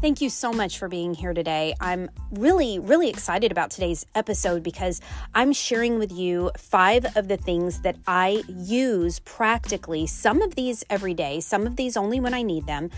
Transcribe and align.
Thank 0.00 0.20
you 0.20 0.30
so 0.30 0.52
much 0.52 0.78
for 0.78 0.86
being 0.86 1.12
here 1.12 1.34
today. 1.34 1.74
I'm 1.80 2.08
really, 2.30 2.78
really 2.78 3.08
excited 3.10 3.50
about 3.50 3.72
today's 3.72 4.06
episode 4.14 4.62
because 4.62 5.00
I'm 5.34 5.52
sharing 5.52 5.98
with 5.98 6.12
you 6.12 6.52
five 6.56 7.04
of 7.16 7.26
the 7.26 7.36
things 7.36 7.80
that 7.80 7.96
I 8.06 8.44
use 8.48 9.18
practically, 9.18 10.06
some 10.06 10.40
of 10.40 10.54
these 10.54 10.84
every 10.88 11.14
day, 11.14 11.40
some 11.40 11.66
of 11.66 11.74
these 11.74 11.96
only 11.96 12.20
when 12.20 12.32
I 12.32 12.42
need 12.42 12.68
them 12.68 12.90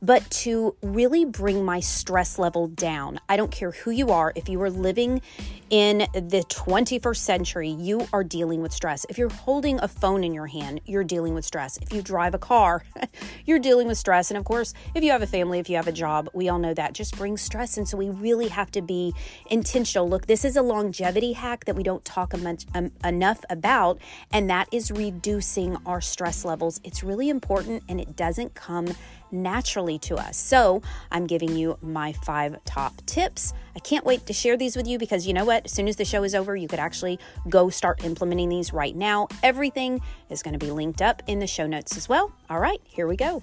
but 0.00 0.28
to 0.30 0.74
really 0.82 1.24
bring 1.24 1.64
my 1.64 1.80
stress 1.80 2.38
level 2.38 2.68
down. 2.68 3.20
I 3.28 3.36
don't 3.36 3.50
care 3.50 3.72
who 3.72 3.90
you 3.90 4.10
are, 4.10 4.32
if 4.36 4.48
you 4.48 4.60
are 4.62 4.70
living 4.70 5.22
in 5.70 5.98
the 6.14 6.44
21st 6.48 7.16
century, 7.16 7.68
you 7.68 8.06
are 8.12 8.24
dealing 8.24 8.62
with 8.62 8.72
stress. 8.72 9.04
If 9.08 9.18
you're 9.18 9.28
holding 9.28 9.78
a 9.80 9.88
phone 9.88 10.24
in 10.24 10.32
your 10.32 10.46
hand, 10.46 10.80
you're 10.86 11.04
dealing 11.04 11.34
with 11.34 11.44
stress. 11.44 11.78
If 11.78 11.92
you 11.92 12.00
drive 12.00 12.34
a 12.34 12.38
car, 12.38 12.84
you're 13.44 13.58
dealing 13.58 13.86
with 13.86 13.98
stress. 13.98 14.30
And 14.30 14.38
of 14.38 14.44
course, 14.44 14.72
if 14.94 15.04
you 15.04 15.10
have 15.10 15.22
a 15.22 15.26
family, 15.26 15.58
if 15.58 15.68
you 15.68 15.76
have 15.76 15.88
a 15.88 15.92
job, 15.92 16.30
we 16.32 16.48
all 16.48 16.58
know 16.58 16.72
that 16.72 16.94
just 16.94 17.16
brings 17.18 17.42
stress. 17.42 17.76
And 17.76 17.86
so 17.86 17.98
we 17.98 18.08
really 18.08 18.48
have 18.48 18.70
to 18.72 18.82
be 18.82 19.14
intentional. 19.50 20.08
Look, 20.08 20.26
this 20.26 20.44
is 20.44 20.56
a 20.56 20.62
longevity 20.62 21.32
hack 21.34 21.66
that 21.66 21.76
we 21.76 21.82
don't 21.82 22.04
talk 22.04 22.36
much, 22.38 22.64
um, 22.74 22.90
enough 23.04 23.44
about, 23.50 23.98
and 24.32 24.48
that 24.48 24.68
is 24.72 24.90
reducing 24.90 25.76
our 25.84 26.00
stress 26.00 26.44
levels. 26.44 26.80
It's 26.82 27.02
really 27.02 27.28
important 27.28 27.82
and 27.88 28.00
it 28.00 28.16
doesn't 28.16 28.54
come 28.54 28.94
naturally 29.30 29.98
to 30.00 30.16
us. 30.16 30.36
So, 30.36 30.82
I'm 31.10 31.26
giving 31.26 31.56
you 31.56 31.78
my 31.82 32.12
five 32.12 32.62
top 32.64 32.94
tips. 33.06 33.52
I 33.76 33.80
can't 33.80 34.04
wait 34.04 34.26
to 34.26 34.32
share 34.32 34.56
these 34.56 34.76
with 34.76 34.86
you 34.86 34.98
because 34.98 35.26
you 35.26 35.32
know 35.32 35.44
what? 35.44 35.66
As 35.66 35.72
soon 35.72 35.88
as 35.88 35.96
the 35.96 36.04
show 36.04 36.24
is 36.24 36.34
over, 36.34 36.56
you 36.56 36.68
could 36.68 36.78
actually 36.78 37.18
go 37.48 37.70
start 37.70 38.04
implementing 38.04 38.48
these 38.48 38.72
right 38.72 38.96
now. 38.96 39.28
Everything 39.42 40.00
is 40.30 40.42
going 40.42 40.58
to 40.58 40.64
be 40.64 40.70
linked 40.70 41.02
up 41.02 41.22
in 41.26 41.38
the 41.38 41.46
show 41.46 41.66
notes 41.66 41.96
as 41.96 42.08
well. 42.08 42.32
All 42.50 42.60
right, 42.60 42.80
here 42.84 43.06
we 43.06 43.16
go. 43.16 43.42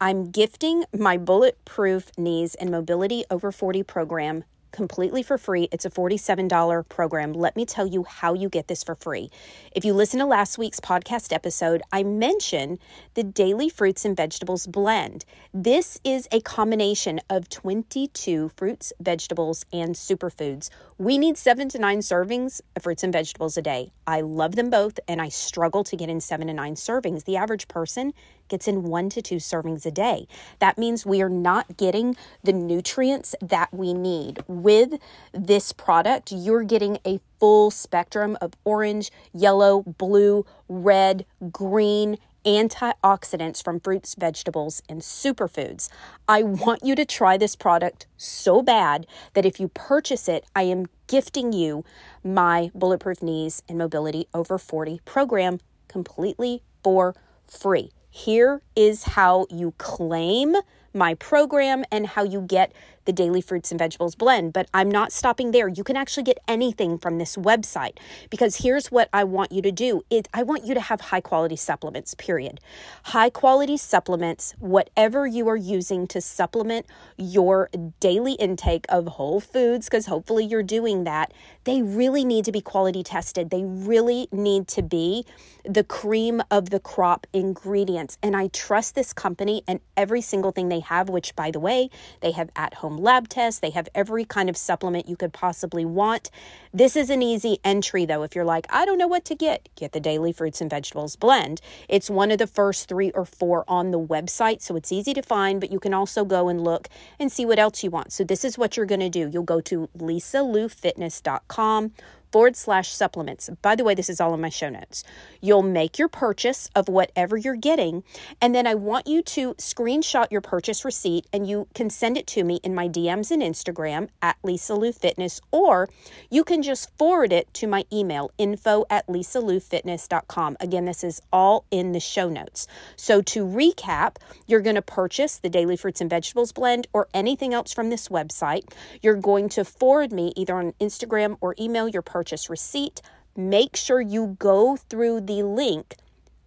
I'm 0.00 0.30
gifting 0.30 0.84
my 0.92 1.16
Bulletproof 1.16 2.10
Knees 2.18 2.54
and 2.56 2.70
Mobility 2.70 3.24
Over 3.30 3.50
40 3.50 3.82
program 3.84 4.44
completely 4.74 5.22
for 5.22 5.38
free. 5.38 5.68
It's 5.70 5.84
a 5.84 5.90
$47 5.90 6.88
program. 6.88 7.32
Let 7.32 7.54
me 7.54 7.64
tell 7.64 7.86
you 7.86 8.02
how 8.02 8.34
you 8.34 8.48
get 8.48 8.66
this 8.66 8.82
for 8.82 8.96
free. 8.96 9.30
If 9.72 9.84
you 9.84 9.94
listen 9.94 10.18
to 10.18 10.26
last 10.26 10.58
week's 10.58 10.80
podcast 10.80 11.32
episode, 11.32 11.80
I 11.92 12.02
mentioned 12.02 12.80
the 13.14 13.22
Daily 13.22 13.68
Fruits 13.68 14.04
and 14.04 14.16
Vegetables 14.16 14.66
blend. 14.66 15.24
This 15.54 16.00
is 16.02 16.26
a 16.32 16.40
combination 16.40 17.20
of 17.30 17.48
22 17.48 18.50
fruits, 18.56 18.92
vegetables, 19.00 19.64
and 19.72 19.94
superfoods. 19.94 20.70
We 20.96 21.18
need 21.18 21.36
seven 21.36 21.68
to 21.70 21.78
nine 21.80 21.98
servings 21.98 22.60
of 22.76 22.84
fruits 22.84 23.02
and 23.02 23.12
vegetables 23.12 23.56
a 23.56 23.62
day. 23.62 23.90
I 24.06 24.20
love 24.20 24.54
them 24.54 24.70
both, 24.70 25.00
and 25.08 25.20
I 25.20 25.28
struggle 25.28 25.82
to 25.82 25.96
get 25.96 26.08
in 26.08 26.20
seven 26.20 26.46
to 26.46 26.54
nine 26.54 26.76
servings. 26.76 27.24
The 27.24 27.36
average 27.36 27.66
person 27.66 28.14
gets 28.46 28.68
in 28.68 28.84
one 28.84 29.08
to 29.10 29.20
two 29.20 29.36
servings 29.36 29.84
a 29.84 29.90
day. 29.90 30.28
That 30.60 30.78
means 30.78 31.04
we 31.04 31.20
are 31.20 31.28
not 31.28 31.76
getting 31.76 32.14
the 32.44 32.52
nutrients 32.52 33.34
that 33.40 33.74
we 33.74 33.92
need. 33.92 34.44
With 34.46 35.00
this 35.32 35.72
product, 35.72 36.30
you're 36.30 36.62
getting 36.62 36.98
a 37.04 37.18
full 37.40 37.72
spectrum 37.72 38.38
of 38.40 38.52
orange, 38.62 39.10
yellow, 39.32 39.82
blue, 39.82 40.46
red, 40.68 41.26
green, 41.50 42.18
antioxidants 42.44 43.62
from 43.62 43.80
fruits, 43.80 44.14
vegetables, 44.14 44.82
and 44.88 45.00
superfoods. 45.00 45.88
I 46.28 46.42
want 46.42 46.84
you 46.84 46.94
to 46.94 47.04
try 47.04 47.36
this 47.36 47.56
product 47.56 48.06
so 48.16 48.62
bad 48.62 49.06
that 49.34 49.46
if 49.46 49.58
you 49.58 49.68
purchase 49.68 50.28
it, 50.28 50.44
I 50.54 50.62
am 50.64 50.86
gifting 51.06 51.52
you 51.52 51.84
my 52.22 52.70
Bulletproof 52.74 53.22
Knees 53.22 53.62
and 53.68 53.78
Mobility 53.78 54.26
Over 54.32 54.58
40 54.58 55.00
program 55.04 55.60
completely 55.88 56.62
for 56.82 57.14
free. 57.46 57.90
Here 58.10 58.62
is 58.76 59.04
how 59.04 59.46
you 59.50 59.74
claim 59.78 60.54
my 60.94 61.14
program 61.14 61.84
and 61.90 62.06
how 62.06 62.24
you 62.24 62.40
get 62.40 62.72
the 63.04 63.12
daily 63.12 63.40
fruits 63.40 63.70
and 63.70 63.78
vegetables 63.78 64.14
blend. 64.14 64.52
But 64.52 64.68
I'm 64.72 64.90
not 64.90 65.12
stopping 65.12 65.50
there. 65.50 65.68
You 65.68 65.84
can 65.84 65.96
actually 65.96 66.22
get 66.22 66.38
anything 66.48 66.98
from 66.98 67.18
this 67.18 67.36
website 67.36 67.98
because 68.30 68.56
here's 68.56 68.90
what 68.90 69.08
I 69.12 69.24
want 69.24 69.52
you 69.52 69.62
to 69.62 69.72
do. 69.72 70.02
It, 70.10 70.28
I 70.32 70.42
want 70.42 70.64
you 70.64 70.74
to 70.74 70.80
have 70.80 71.00
high 71.00 71.20
quality 71.20 71.56
supplements, 71.56 72.14
period. 72.14 72.60
High 73.04 73.30
quality 73.30 73.76
supplements, 73.76 74.54
whatever 74.58 75.26
you 75.26 75.48
are 75.48 75.56
using 75.56 76.06
to 76.08 76.20
supplement 76.20 76.86
your 77.16 77.68
daily 78.00 78.34
intake 78.34 78.86
of 78.88 79.06
whole 79.06 79.40
foods, 79.40 79.86
because 79.86 80.06
hopefully 80.06 80.44
you're 80.44 80.62
doing 80.62 81.04
that, 81.04 81.32
they 81.64 81.82
really 81.82 82.24
need 82.24 82.44
to 82.44 82.52
be 82.52 82.60
quality 82.60 83.02
tested. 83.02 83.50
They 83.50 83.64
really 83.64 84.28
need 84.32 84.68
to 84.68 84.82
be 84.82 85.26
the 85.64 85.84
cream 85.84 86.42
of 86.50 86.70
the 86.70 86.80
crop 86.80 87.26
ingredients. 87.32 88.18
And 88.22 88.36
I 88.36 88.48
trust 88.48 88.94
this 88.94 89.12
company 89.12 89.62
and 89.66 89.80
every 89.96 90.20
single 90.20 90.52
thing 90.52 90.68
they 90.68 90.80
have, 90.84 91.08
which 91.08 91.34
by 91.36 91.50
the 91.50 91.60
way, 91.60 91.90
they 92.20 92.30
have 92.32 92.50
at 92.56 92.74
home 92.74 92.96
lab 92.96 93.28
tests, 93.28 93.60
they 93.60 93.70
have 93.70 93.88
every 93.94 94.24
kind 94.24 94.48
of 94.48 94.56
supplement 94.56 95.08
you 95.08 95.16
could 95.16 95.32
possibly 95.32 95.84
want. 95.84 96.30
This 96.72 96.96
is 96.96 97.10
an 97.10 97.22
easy 97.22 97.58
entry 97.64 98.04
though. 98.06 98.22
If 98.22 98.34
you're 98.34 98.44
like, 98.44 98.66
I 98.70 98.84
don't 98.84 98.98
know 98.98 99.06
what 99.06 99.24
to 99.26 99.34
get, 99.34 99.68
get 99.76 99.92
the 99.92 100.00
daily 100.00 100.32
fruits 100.32 100.60
and 100.60 100.70
vegetables 100.70 101.16
blend. 101.16 101.60
It's 101.88 102.08
one 102.10 102.30
of 102.30 102.38
the 102.38 102.46
first 102.46 102.88
three 102.88 103.10
or 103.10 103.24
four 103.24 103.64
on 103.68 103.90
the 103.90 104.00
website, 104.00 104.62
so 104.62 104.76
it's 104.76 104.92
easy 104.92 105.14
to 105.14 105.22
find, 105.22 105.60
but 105.60 105.72
you 105.72 105.80
can 105.80 105.94
also 105.94 106.24
go 106.24 106.48
and 106.48 106.62
look 106.62 106.88
and 107.18 107.30
see 107.32 107.44
what 107.44 107.58
else 107.58 107.82
you 107.82 107.90
want. 107.90 108.12
So 108.12 108.24
this 108.24 108.44
is 108.44 108.56
what 108.58 108.76
you're 108.76 108.86
going 108.86 109.00
to 109.00 109.08
do. 109.08 109.28
You'll 109.32 109.42
go 109.42 109.60
to 109.62 109.88
lisaloufitness.com 109.96 111.92
forward 112.34 112.56
slash 112.56 112.92
supplements. 112.92 113.48
By 113.62 113.76
the 113.76 113.84
way, 113.84 113.94
this 113.94 114.10
is 114.10 114.20
all 114.20 114.34
in 114.34 114.40
my 114.40 114.48
show 114.48 114.68
notes. 114.68 115.04
You'll 115.40 115.62
make 115.62 116.00
your 116.00 116.08
purchase 116.08 116.68
of 116.74 116.88
whatever 116.88 117.36
you're 117.36 117.54
getting, 117.54 118.02
and 118.40 118.52
then 118.52 118.66
I 118.66 118.74
want 118.74 119.06
you 119.06 119.22
to 119.22 119.54
screenshot 119.54 120.32
your 120.32 120.40
purchase 120.40 120.84
receipt 120.84 121.28
and 121.32 121.48
you 121.48 121.68
can 121.74 121.90
send 121.90 122.16
it 122.16 122.26
to 122.26 122.42
me 122.42 122.58
in 122.64 122.74
my 122.74 122.88
DMs 122.88 123.30
and 123.30 123.40
Instagram 123.40 124.08
at 124.20 124.36
Lisa 124.42 124.74
Lou 124.74 124.90
Fitness, 124.90 125.40
or 125.52 125.88
you 126.28 126.42
can 126.42 126.60
just 126.60 126.90
forward 126.98 127.32
it 127.32 127.54
to 127.54 127.68
my 127.68 127.84
email 127.92 128.32
info 128.36 128.84
at 128.90 129.06
lisaloufitness.com. 129.06 130.56
Again, 130.58 130.86
this 130.86 131.04
is 131.04 131.22
all 131.32 131.66
in 131.70 131.92
the 131.92 132.00
show 132.00 132.28
notes. 132.28 132.66
So 132.96 133.22
to 133.22 133.46
recap, 133.46 134.16
you're 134.48 134.60
going 134.60 134.74
to 134.74 134.82
purchase 134.82 135.38
the 135.38 135.48
Daily 135.48 135.76
Fruits 135.76 136.00
and 136.00 136.10
Vegetables 136.10 136.50
blend 136.50 136.88
or 136.92 137.06
anything 137.14 137.54
else 137.54 137.72
from 137.72 137.90
this 137.90 138.08
website. 138.08 138.64
You're 139.02 139.14
going 139.14 139.48
to 139.50 139.64
forward 139.64 140.10
me 140.10 140.32
either 140.34 140.56
on 140.56 140.72
Instagram 140.80 141.36
or 141.40 141.54
email 141.60 141.86
your 141.86 142.02
purchase 142.02 142.23
purchase 142.24 142.48
receipt, 142.48 143.02
make 143.36 143.76
sure 143.76 144.00
you 144.00 144.34
go 144.38 144.76
through 144.78 145.20
the 145.20 145.42
link 145.42 145.96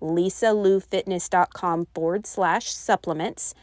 lisaloufitness.com 0.01 1.87
forward 1.93 2.25
slash 2.25 2.71
supplements. 2.71 3.53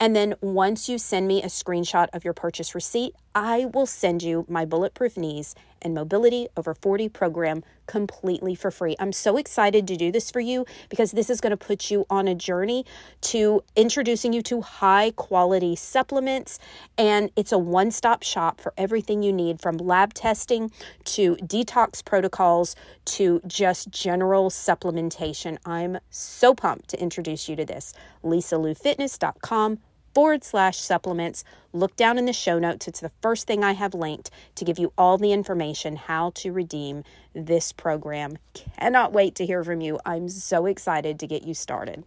And 0.00 0.16
then 0.16 0.34
once 0.40 0.88
you 0.88 0.98
send 0.98 1.28
me 1.28 1.42
a 1.42 1.46
screenshot 1.46 2.08
of 2.12 2.24
your 2.24 2.34
purchase 2.34 2.74
receipt, 2.74 3.14
I 3.36 3.66
will 3.66 3.86
send 3.86 4.22
you 4.22 4.44
my 4.48 4.64
Bulletproof 4.64 5.16
Knees 5.16 5.54
and 5.82 5.94
Mobility 5.94 6.48
Over 6.56 6.74
40 6.74 7.08
program 7.08 7.62
completely 7.86 8.54
for 8.54 8.70
free. 8.70 8.94
I'm 9.00 9.12
so 9.12 9.36
excited 9.36 9.88
to 9.88 9.96
do 9.96 10.12
this 10.12 10.30
for 10.30 10.40
you 10.40 10.64
because 10.88 11.10
this 11.10 11.28
is 11.28 11.40
going 11.40 11.50
to 11.50 11.56
put 11.56 11.90
you 11.90 12.06
on 12.08 12.28
a 12.28 12.34
journey 12.34 12.86
to 13.22 13.62
introducing 13.74 14.32
you 14.32 14.42
to 14.42 14.60
high 14.60 15.10
quality 15.16 15.74
supplements. 15.74 16.58
And 16.96 17.30
it's 17.34 17.52
a 17.52 17.58
one 17.58 17.90
stop 17.90 18.22
shop 18.22 18.60
for 18.60 18.72
everything 18.78 19.22
you 19.22 19.32
need 19.32 19.60
from 19.60 19.76
lab 19.76 20.14
testing 20.14 20.70
to 21.06 21.34
detox 21.36 22.04
protocols 22.04 22.76
to 23.06 23.40
just 23.46 23.90
general 23.90 24.50
supplementation. 24.50 25.58
I'm 25.64 25.98
so 26.10 26.54
pumped 26.54 26.90
to 26.90 27.00
introduce 27.02 27.48
you 27.48 27.56
to 27.56 27.64
this. 27.64 27.92
LisaLouFitness.com 28.22 29.78
forward 30.14 30.44
slash 30.44 30.78
supplements. 30.78 31.44
Look 31.72 31.96
down 31.96 32.18
in 32.18 32.26
the 32.26 32.32
show 32.32 32.58
notes. 32.58 32.88
It's 32.88 33.00
the 33.00 33.12
first 33.22 33.46
thing 33.46 33.62
I 33.62 33.72
have 33.72 33.94
linked 33.94 34.30
to 34.56 34.64
give 34.64 34.78
you 34.78 34.92
all 34.98 35.18
the 35.18 35.32
information 35.32 35.96
how 35.96 36.30
to 36.36 36.52
redeem 36.52 37.04
this 37.34 37.72
program. 37.72 38.38
Cannot 38.54 39.12
wait 39.12 39.34
to 39.36 39.46
hear 39.46 39.62
from 39.62 39.80
you. 39.80 40.00
I'm 40.04 40.28
so 40.28 40.66
excited 40.66 41.18
to 41.20 41.26
get 41.26 41.44
you 41.44 41.54
started. 41.54 42.04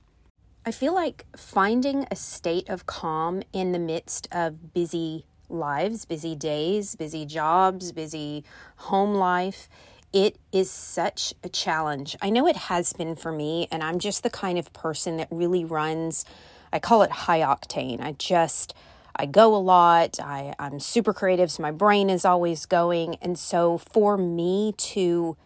I 0.66 0.72
feel 0.72 0.94
like 0.94 1.26
finding 1.36 2.08
a 2.10 2.16
state 2.16 2.70
of 2.70 2.86
calm 2.86 3.44
in 3.52 3.74
the 3.74 3.80
midst 3.80 4.28
of 4.32 4.74
busy 4.74 5.26
lives, 5.50 6.06
busy 6.06 6.36
days, 6.36 6.96
busy 6.96 7.26
jobs, 7.26 7.92
busy 7.92 8.44
home 8.78 9.14
life. 9.14 9.68
It 10.14 10.38
is 10.52 10.70
such 10.70 11.34
a 11.44 11.50
challenge. 11.50 12.16
I 12.22 12.30
know 12.30 12.48
it 12.48 12.56
has 12.56 12.94
been 12.94 13.16
for 13.16 13.32
me, 13.32 13.68
and 13.72 13.84
I'm 13.84 14.00
just 14.00 14.24
the 14.24 14.30
kind 14.30 14.58
of 14.58 14.72
person 14.72 15.18
that 15.18 15.28
really 15.32 15.66
runs 15.66 16.24
I 16.74 16.80
call 16.80 17.04
it 17.04 17.12
high 17.12 17.42
octane. 17.42 18.02
I 18.02 18.14
just, 18.14 18.74
I 19.16 19.28
go 19.28 19.56
a 19.56 19.58
lot. 19.58 20.20
I, 20.20 20.56
I'm 20.58 20.80
super 20.80 21.14
creative, 21.14 21.52
so 21.52 21.62
my 21.62 21.72
brain 21.72 22.10
is 22.10 22.26
always 22.26 22.66
going. 22.66 23.16
And 23.22 23.38
so 23.38 23.78
for 23.78 24.18
me 24.18 24.74
to 24.78 25.38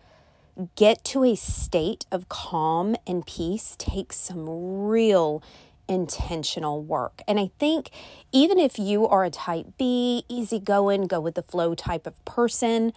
get 0.75 1.03
to 1.03 1.25
a 1.25 1.35
state 1.35 2.05
of 2.11 2.29
calm 2.29 2.95
and 3.05 3.27
peace 3.27 3.75
takes 3.77 4.15
some 4.15 4.87
real 4.87 5.43
intentional 5.89 6.81
work. 6.81 7.21
And 7.27 7.39
I 7.39 7.51
think 7.59 7.91
even 8.31 8.57
if 8.57 8.79
you 8.79 9.05
are 9.07 9.25
a 9.25 9.29
type 9.29 9.67
B, 9.77 10.23
easygoing, 10.29 11.07
go 11.07 11.19
with 11.19 11.35
the 11.35 11.43
flow 11.43 11.75
type 11.75 12.07
of 12.07 12.23
person, 12.25 12.93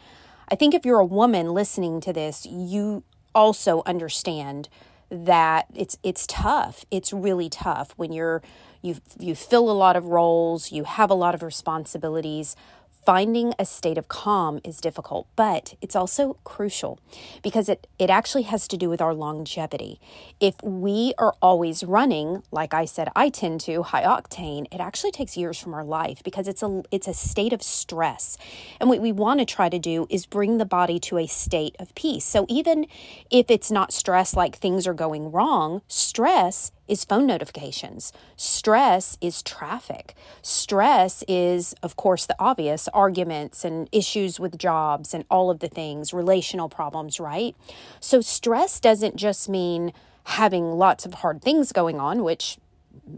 I 0.49 0.55
think 0.55 0.73
if 0.73 0.87
you're 0.87 1.01
a 1.01 1.05
woman 1.05 1.53
listening 1.53 2.01
to 2.03 2.13
this, 2.13 2.47
you 2.47 3.03
also 3.35 3.83
understand 3.87 4.69
that 5.11 5.67
it's 5.75 5.99
it's 6.03 6.27
tough. 6.27 6.85
It's 6.91 7.13
really 7.13 7.49
tough 7.49 7.93
when 7.97 8.13
you're 8.13 8.43
you 8.83 8.97
you 9.19 9.35
fill 9.35 9.71
a 9.71 9.73
lot 9.73 9.97
of 9.97 10.07
roles, 10.07 10.73
you 10.73 10.85
have 10.85 11.11
a 11.11 11.15
lot 11.15 11.35
of 11.35 11.43
responsibilities 11.43 12.57
finding 13.05 13.55
a 13.59 13.65
state 13.65 13.99
of 13.99 14.09
calm 14.09 14.61
is 14.65 14.81
difficult, 14.81 15.27
but 15.37 15.75
it's 15.81 15.97
also 15.97 16.37
crucial 16.45 16.99
because 17.43 17.69
it, 17.69 17.87
it 17.99 18.11
actually 18.11 18.43
has 18.43 18.69
to 18.69 18.77
do 18.77 18.89
with 18.89 19.01
our 19.01 19.15
longevity. 19.15 20.01
If 20.39 20.55
we 20.63 21.15
are 21.19 21.35
always 21.41 21.83
running, 21.83 22.43
like 22.51 22.75
I 22.75 22.85
said, 22.85 23.09
I 23.17 23.31
tend 23.31 23.61
to 23.63 23.83
high 23.83 24.05
octane, 24.05 24.67
it 24.73 24.81
actually 24.81 25.13
takes 25.13 25.37
years 25.37 25.59
from 25.59 25.75
our 25.75 25.85
life 25.85 26.23
because 26.23 26.49
it's 26.49 26.63
a 26.63 26.83
it's 26.91 27.09
a 27.09 27.15
state 27.15 27.53
of 27.53 27.63
stress. 27.63 28.37
And 28.79 28.89
what 28.89 29.01
we 29.01 29.13
want 29.13 29.41
to 29.41 29.47
try 29.47 29.69
to 29.69 29.79
do 29.79 30.07
is 30.11 30.27
bring 30.27 30.59
the 30.59 30.67
body 30.67 30.99
to 31.01 31.19
a 31.19 31.27
state 31.27 31.77
of 31.79 31.95
peace. 31.95 32.25
So 32.25 32.47
even 32.49 32.87
if 33.31 33.51
it's 33.51 33.71
not 33.71 33.93
stress 33.93 34.35
like 34.35 34.57
things 34.57 34.87
are 34.87 34.95
going 34.95 35.33
wrong, 35.33 35.83
stress 35.89 36.73
is 36.91 37.05
phone 37.05 37.27
notifications. 37.27 38.13
Stress 38.37 39.17
is 39.21 39.43
traffic. 39.43 40.15
Stress 40.43 41.23
is, 41.29 41.75
of 41.83 41.97
course, 41.97 42.27
the 42.27 42.37
obvious 42.39 42.89
arguments 42.89 43.65
and 43.65 43.89
issues 43.93 44.41
with 44.41 44.59
jobs 44.59 45.15
and 45.15 45.25
all 45.31 45.51
of 45.51 45.61
the 45.61 45.69
things, 45.69 46.13
relational 46.13 46.69
problems, 46.69 47.21
right? 47.21 47.55
So, 48.01 48.21
stress 48.21 48.81
doesn't 48.81 49.17
just 49.17 49.49
mean 49.49 49.93
having 50.25 50.73
lots 50.73 51.07
of 51.07 51.15
hard 51.15 51.41
things 51.43 51.73
going 51.73 52.01
on, 52.01 52.25
which 52.25 52.59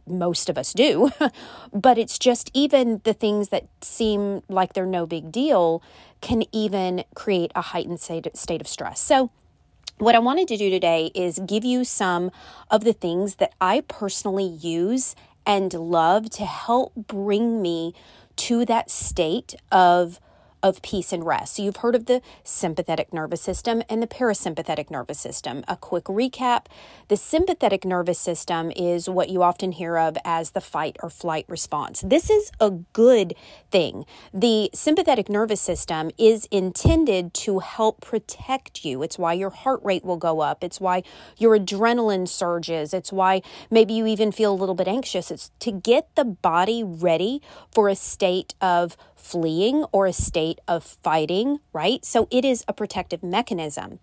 most 0.07 0.49
of 0.49 0.59
us 0.59 0.73
do, 0.73 1.11
but 1.73 1.99
it's 1.99 2.19
just 2.19 2.51
even 2.55 3.01
the 3.05 3.15
things 3.15 3.49
that 3.49 3.67
seem 3.81 4.43
like 4.49 4.75
they're 4.75 4.87
no 4.87 5.07
big 5.07 5.33
deal 5.33 5.83
can 6.21 6.45
even 6.53 7.05
create 7.15 7.51
a 7.55 7.63
heightened 7.63 8.01
state, 8.01 8.27
of 8.27 8.69
stress. 8.69 9.01
So, 9.01 9.31
what 10.03 10.17
I 10.17 10.19
wanted 10.19 10.49
to 10.49 10.57
do 10.57 10.69
today 10.69 11.13
is 11.15 11.39
give 11.47 11.65
you 11.65 11.85
some 11.85 12.33
of 12.73 12.83
the 12.83 12.93
things 12.93 13.37
that 13.37 13.55
I 13.61 13.83
personally 13.87 14.45
use 14.45 15.15
and 15.47 15.73
love 15.73 16.29
to 16.31 16.45
help 16.45 16.93
bring 16.97 17.63
me 17.63 17.95
to 18.35 18.65
that 18.65 18.91
state 18.91 19.55
of 19.71 20.19
of 20.63 20.83
peace 20.83 21.13
and 21.13 21.25
rest. 21.25 21.57
So, 21.57 21.63
you've 21.63 21.77
heard 21.77 21.95
of 21.95 22.07
the 22.07 22.23
sympathetic 22.45 23.13
nervous 23.13 23.41
system 23.41 23.83
and 23.89 24.03
the 24.03 24.07
parasympathetic 24.07 24.91
nervous 24.91 25.19
system. 25.19 25.65
A 25.69 25.77
quick 25.77 26.05
recap 26.05 26.67
the 27.09 27.17
sympathetic 27.17 27.85
nervous 27.85 28.19
system 28.19 28.71
is 28.75 29.09
what 29.09 29.29
you 29.29 29.43
often 29.43 29.73
hear 29.73 29.99
of 29.99 30.17
as 30.25 30.51
the 30.51 30.61
fight 30.61 30.97
or 31.03 31.11
flight 31.11 31.45
response. 31.49 32.01
This 32.01 32.31
is 32.31 32.51
a 32.61 32.71
good 32.71 33.35
thing. 33.71 34.05
The 34.33 34.71
sympathetic 34.73 35.29
nervous 35.29 35.61
system 35.61 36.11
is 36.17 36.47
intended 36.51 37.35
to 37.35 37.59
help 37.59 38.01
protect 38.01 38.85
you. 38.85 39.03
It's 39.03 39.19
why 39.19 39.35
your 39.35 39.51
heart 39.51 39.81
rate 39.83 40.05
will 40.05 40.17
go 40.17 40.41
up, 40.41 40.65
it's 40.65 40.81
why 40.81 41.03
your 41.37 41.59
adrenaline 41.59 42.29
surges, 42.29 42.95
it's 42.95 43.13
why 43.13 43.43
maybe 43.71 43.95
you 43.95 44.07
even 44.07 44.33
feel 44.33 44.53
a 44.53 44.57
little 44.57 44.75
bit 44.75 44.89
anxious. 44.89 45.31
It's 45.31 45.51
to 45.61 45.73
get 45.73 46.15
the 46.15 46.25
body 46.25 46.83
ready 46.83 47.43
for 47.73 47.89
a 47.89 47.95
state 47.95 48.55
of 48.61 48.97
fleeing 49.23 49.85
or 49.93 50.07
a 50.07 50.13
state 50.13 50.61
of 50.67 50.83
fighting, 50.83 51.61
right? 51.73 52.05
So 52.05 52.29
it 52.31 52.45
is 52.45 52.65
a 52.67 52.73
protective 52.73 53.23
mechanism. 53.23 54.01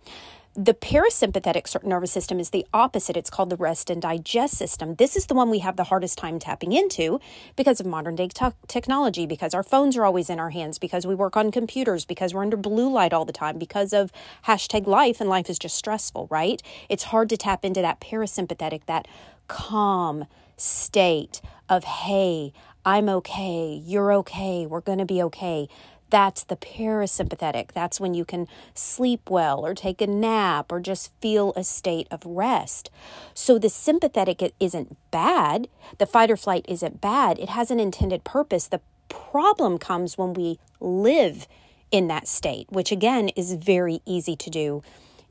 The 0.55 0.73
parasympathetic 0.73 1.83
nervous 1.83 2.11
system 2.11 2.39
is 2.39 2.49
the 2.49 2.65
opposite. 2.73 3.15
It's 3.15 3.29
called 3.29 3.49
the 3.49 3.55
rest 3.55 3.89
and 3.89 4.01
digest 4.01 4.55
system. 4.55 4.95
This 4.95 5.15
is 5.15 5.27
the 5.27 5.35
one 5.35 5.49
we 5.49 5.59
have 5.59 5.75
the 5.75 5.85
hardest 5.85 6.17
time 6.17 6.39
tapping 6.39 6.71
into 6.71 7.19
because 7.55 7.79
of 7.79 7.85
modern 7.85 8.15
day 8.15 8.29
technology, 8.67 9.25
because 9.25 9.53
our 9.53 9.61
phones 9.61 9.95
are 9.95 10.05
always 10.05 10.29
in 10.29 10.39
our 10.39 10.49
hands, 10.49 10.79
because 10.79 11.05
we 11.05 11.15
work 11.15 11.37
on 11.37 11.51
computers, 11.51 12.03
because 12.03 12.33
we're 12.33 12.41
under 12.41 12.57
blue 12.57 12.91
light 12.91 13.13
all 13.13 13.25
the 13.25 13.31
time, 13.31 13.59
because 13.59 13.93
of 13.93 14.11
hashtag 14.47 14.87
life, 14.87 15.21
and 15.21 15.29
life 15.29 15.49
is 15.49 15.59
just 15.59 15.75
stressful, 15.75 16.27
right? 16.31 16.61
It's 16.89 17.03
hard 17.03 17.29
to 17.29 17.37
tap 17.37 17.63
into 17.63 17.81
that 17.81 18.01
parasympathetic, 18.01 18.85
that 18.87 19.07
calm 19.47 20.25
state 20.57 21.41
of, 21.69 21.83
hey, 21.83 22.51
I'm 22.89 23.07
okay, 23.07 23.79
you're 23.85 24.11
okay, 24.13 24.65
we're 24.65 24.81
going 24.81 24.97
to 24.97 25.05
be 25.05 25.21
okay. 25.21 25.69
That's 26.09 26.43
the 26.43 26.55
parasympathetic. 26.55 27.71
That's 27.71 27.99
when 27.99 28.15
you 28.15 28.25
can 28.25 28.47
sleep 28.73 29.29
well 29.29 29.63
or 29.63 29.75
take 29.75 30.01
a 30.01 30.07
nap 30.07 30.71
or 30.71 30.79
just 30.79 31.11
feel 31.21 31.53
a 31.55 31.63
state 31.63 32.07
of 32.09 32.25
rest. 32.25 32.89
So 33.35 33.59
the 33.59 33.69
sympathetic 33.69 34.55
isn't 34.59 34.97
bad. 35.11 35.67
The 35.99 36.07
fight 36.07 36.31
or 36.31 36.35
flight 36.35 36.65
isn't 36.67 36.99
bad. 36.99 37.37
It 37.37 37.49
has 37.49 37.69
an 37.69 37.79
intended 37.79 38.23
purpose. 38.23 38.65
The 38.65 38.81
problem 39.07 39.77
comes 39.77 40.17
when 40.17 40.33
we 40.33 40.57
live 40.79 41.47
in 41.91 42.07
that 42.07 42.27
state, 42.27 42.71
which 42.71 42.91
again 42.91 43.29
is 43.29 43.53
very 43.53 44.01
easy 44.07 44.35
to 44.35 44.49
do 44.49 44.81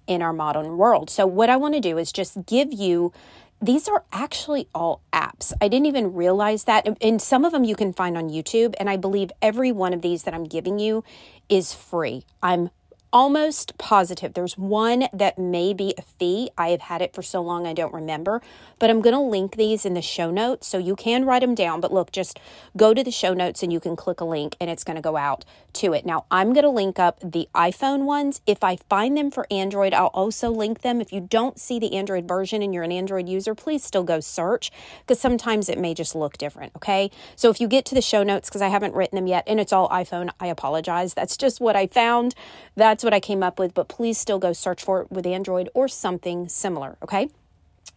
in 0.07 0.23
our 0.23 0.33
modern 0.33 0.77
world. 0.77 1.11
So, 1.11 1.27
what 1.27 1.51
I 1.51 1.57
want 1.57 1.75
to 1.75 1.81
do 1.81 1.99
is 1.99 2.13
just 2.13 2.47
give 2.47 2.73
you 2.73 3.13
these 3.61 3.89
are 3.89 4.05
actually 4.13 4.69
all 4.75 5.03
apps. 5.13 5.53
I 5.61 5.69
didn't 5.69 5.87
even 5.87 6.15
realize 6.15 6.65
that. 6.65 6.87
And 7.01 7.21
some 7.21 7.45
of 7.45 7.53
them 7.53 7.65
you 7.65 7.75
can 7.75 7.93
find 7.93 8.17
on 8.17 8.29
YouTube. 8.29 8.75
And 8.79 8.89
I 8.89 8.97
believe 8.97 9.31
every 9.43 9.73
one 9.73 9.93
of 9.93 10.03
these 10.03 10.23
that 10.25 10.35
I'm 10.35 10.45
giving 10.45 10.79
you 10.79 11.05
is 11.49 11.73
free. 11.73 12.25
I'm 12.43 12.71
almost 13.13 13.79
positive 13.79 14.35
there's 14.35 14.59
one 14.59 15.09
that 15.13 15.39
may 15.39 15.73
be 15.73 15.95
a 15.97 16.03
fee. 16.03 16.51
I 16.59 16.69
have 16.69 16.81
had 16.83 17.03
it 17.03 17.15
for 17.15 17.23
so 17.23 17.41
long 17.41 17.67
I 17.67 17.73
don't 17.73 17.93
remember, 17.95 18.43
but 18.79 18.91
I'm 18.91 19.01
going 19.01 19.15
to 19.15 19.21
link 19.21 19.57
these 19.57 19.87
in 19.87 19.95
the 19.95 20.03
show 20.03 20.31
notes 20.31 20.67
so 20.67 20.79
you 20.79 20.95
can 20.95 21.25
write 21.25 21.41
them 21.41 21.55
down. 21.55 21.81
But 21.81 21.93
look, 21.93 22.13
just 22.13 22.39
go 22.77 22.93
to 22.93 23.03
the 23.03 23.11
show 23.11 23.33
notes 23.33 23.63
and 23.63 23.73
you 23.73 23.81
can 23.81 23.97
click 23.97 24.21
a 24.21 24.25
link 24.25 24.57
and 24.61 24.69
it's 24.69 24.85
going 24.85 24.97
to 24.97 25.03
go 25.03 25.17
out 25.17 25.45
to 25.79 25.93
it. 25.93 26.07
Now, 26.07 26.27
I'm 26.31 26.53
going 26.53 26.65
to 26.65 26.71
link 26.71 26.99
up 26.99 27.19
the 27.21 27.49
iPhone 27.55 28.05
ones. 28.05 28.41
If 28.47 28.63
I 28.63 28.77
find 28.89 29.17
them 29.17 29.31
for 29.31 29.47
Android, 29.51 29.95
I'll 29.95 30.07
also 30.09 30.51
link 30.51 30.83
them. 30.83 31.01
If 31.01 31.13
you 31.13 31.21
don't 31.21 31.59
see 31.59 31.79
the 31.79 31.95
Android 31.95 32.29
version 32.29 32.63
and 32.63 32.75
you're 32.75 32.85
an 32.85 32.93
Android 32.93 33.29
user, 33.29 33.55
please 33.55 33.83
still 33.83 34.05
go 34.05 34.21
search 34.21 34.71
because 35.01 35.21
sometimes 35.21 35.69
it 35.69 35.79
may 35.79 35.95
just 35.95 36.15
look 36.15 36.37
different. 36.39 36.73
Okay. 36.77 37.11
So 37.37 37.51
if 37.51 37.61
you 37.61 37.69
get 37.69 37.85
to 37.87 37.95
the 37.95 38.03
show 38.03 38.23
notes, 38.23 38.49
because 38.49 38.63
I 38.63 38.69
haven't 38.69 38.95
written 38.95 39.17
them 39.17 39.27
yet 39.27 39.45
and 39.47 39.61
it's 39.61 39.73
all 39.73 39.89
iPhone, 39.89 40.31
I 40.41 40.49
apologize. 40.49 41.15
That's 41.15 41.37
just 41.37 41.61
what 41.61 41.77
I 41.77 41.87
found. 41.87 42.35
That's 42.77 43.05
what 43.05 43.15
I 43.15 43.21
came 43.21 43.43
up 43.43 43.59
with, 43.59 43.75
but 43.75 43.89
please 43.89 44.19
still 44.19 44.39
go 44.39 44.53
search 44.53 44.83
for 44.83 45.03
it 45.03 45.11
with 45.11 45.27
Android 45.27 45.69
or 45.75 45.89
something 45.89 46.49
similar. 46.49 46.97
Okay. 47.03 47.29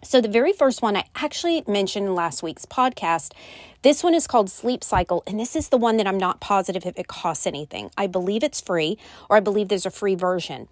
So, 0.04 0.20
the 0.20 0.28
very 0.28 0.52
first 0.52 0.82
one 0.82 0.98
I 0.98 1.04
actually 1.16 1.64
mentioned 1.68 2.08
in 2.08 2.16
last 2.16 2.42
week's 2.42 2.66
podcast, 2.66 3.34
this 3.84 4.04
one 4.04 4.16
is 4.16 4.26
called 4.26 4.50
Sleep 4.50 4.84
Cycle, 4.84 5.22
and 5.28 5.40
this 5.40 5.56
is 5.56 5.70
the 5.70 5.78
one 5.78 5.98
that 5.98 6.08
I'm 6.08 6.18
not 6.18 6.40
positive 6.40 6.88
if 6.88 6.98
it 6.98 7.08
costs 7.08 7.46
anything. 7.46 7.92
I 7.98 8.08
believe 8.08 8.44
it's 8.44 8.60
free, 8.60 8.98
or 9.30 9.38
I 9.38 9.42
believe 9.42 9.68
there's 9.68 9.86
a 9.86 9.92
free 9.92 10.16
version. 10.16 10.68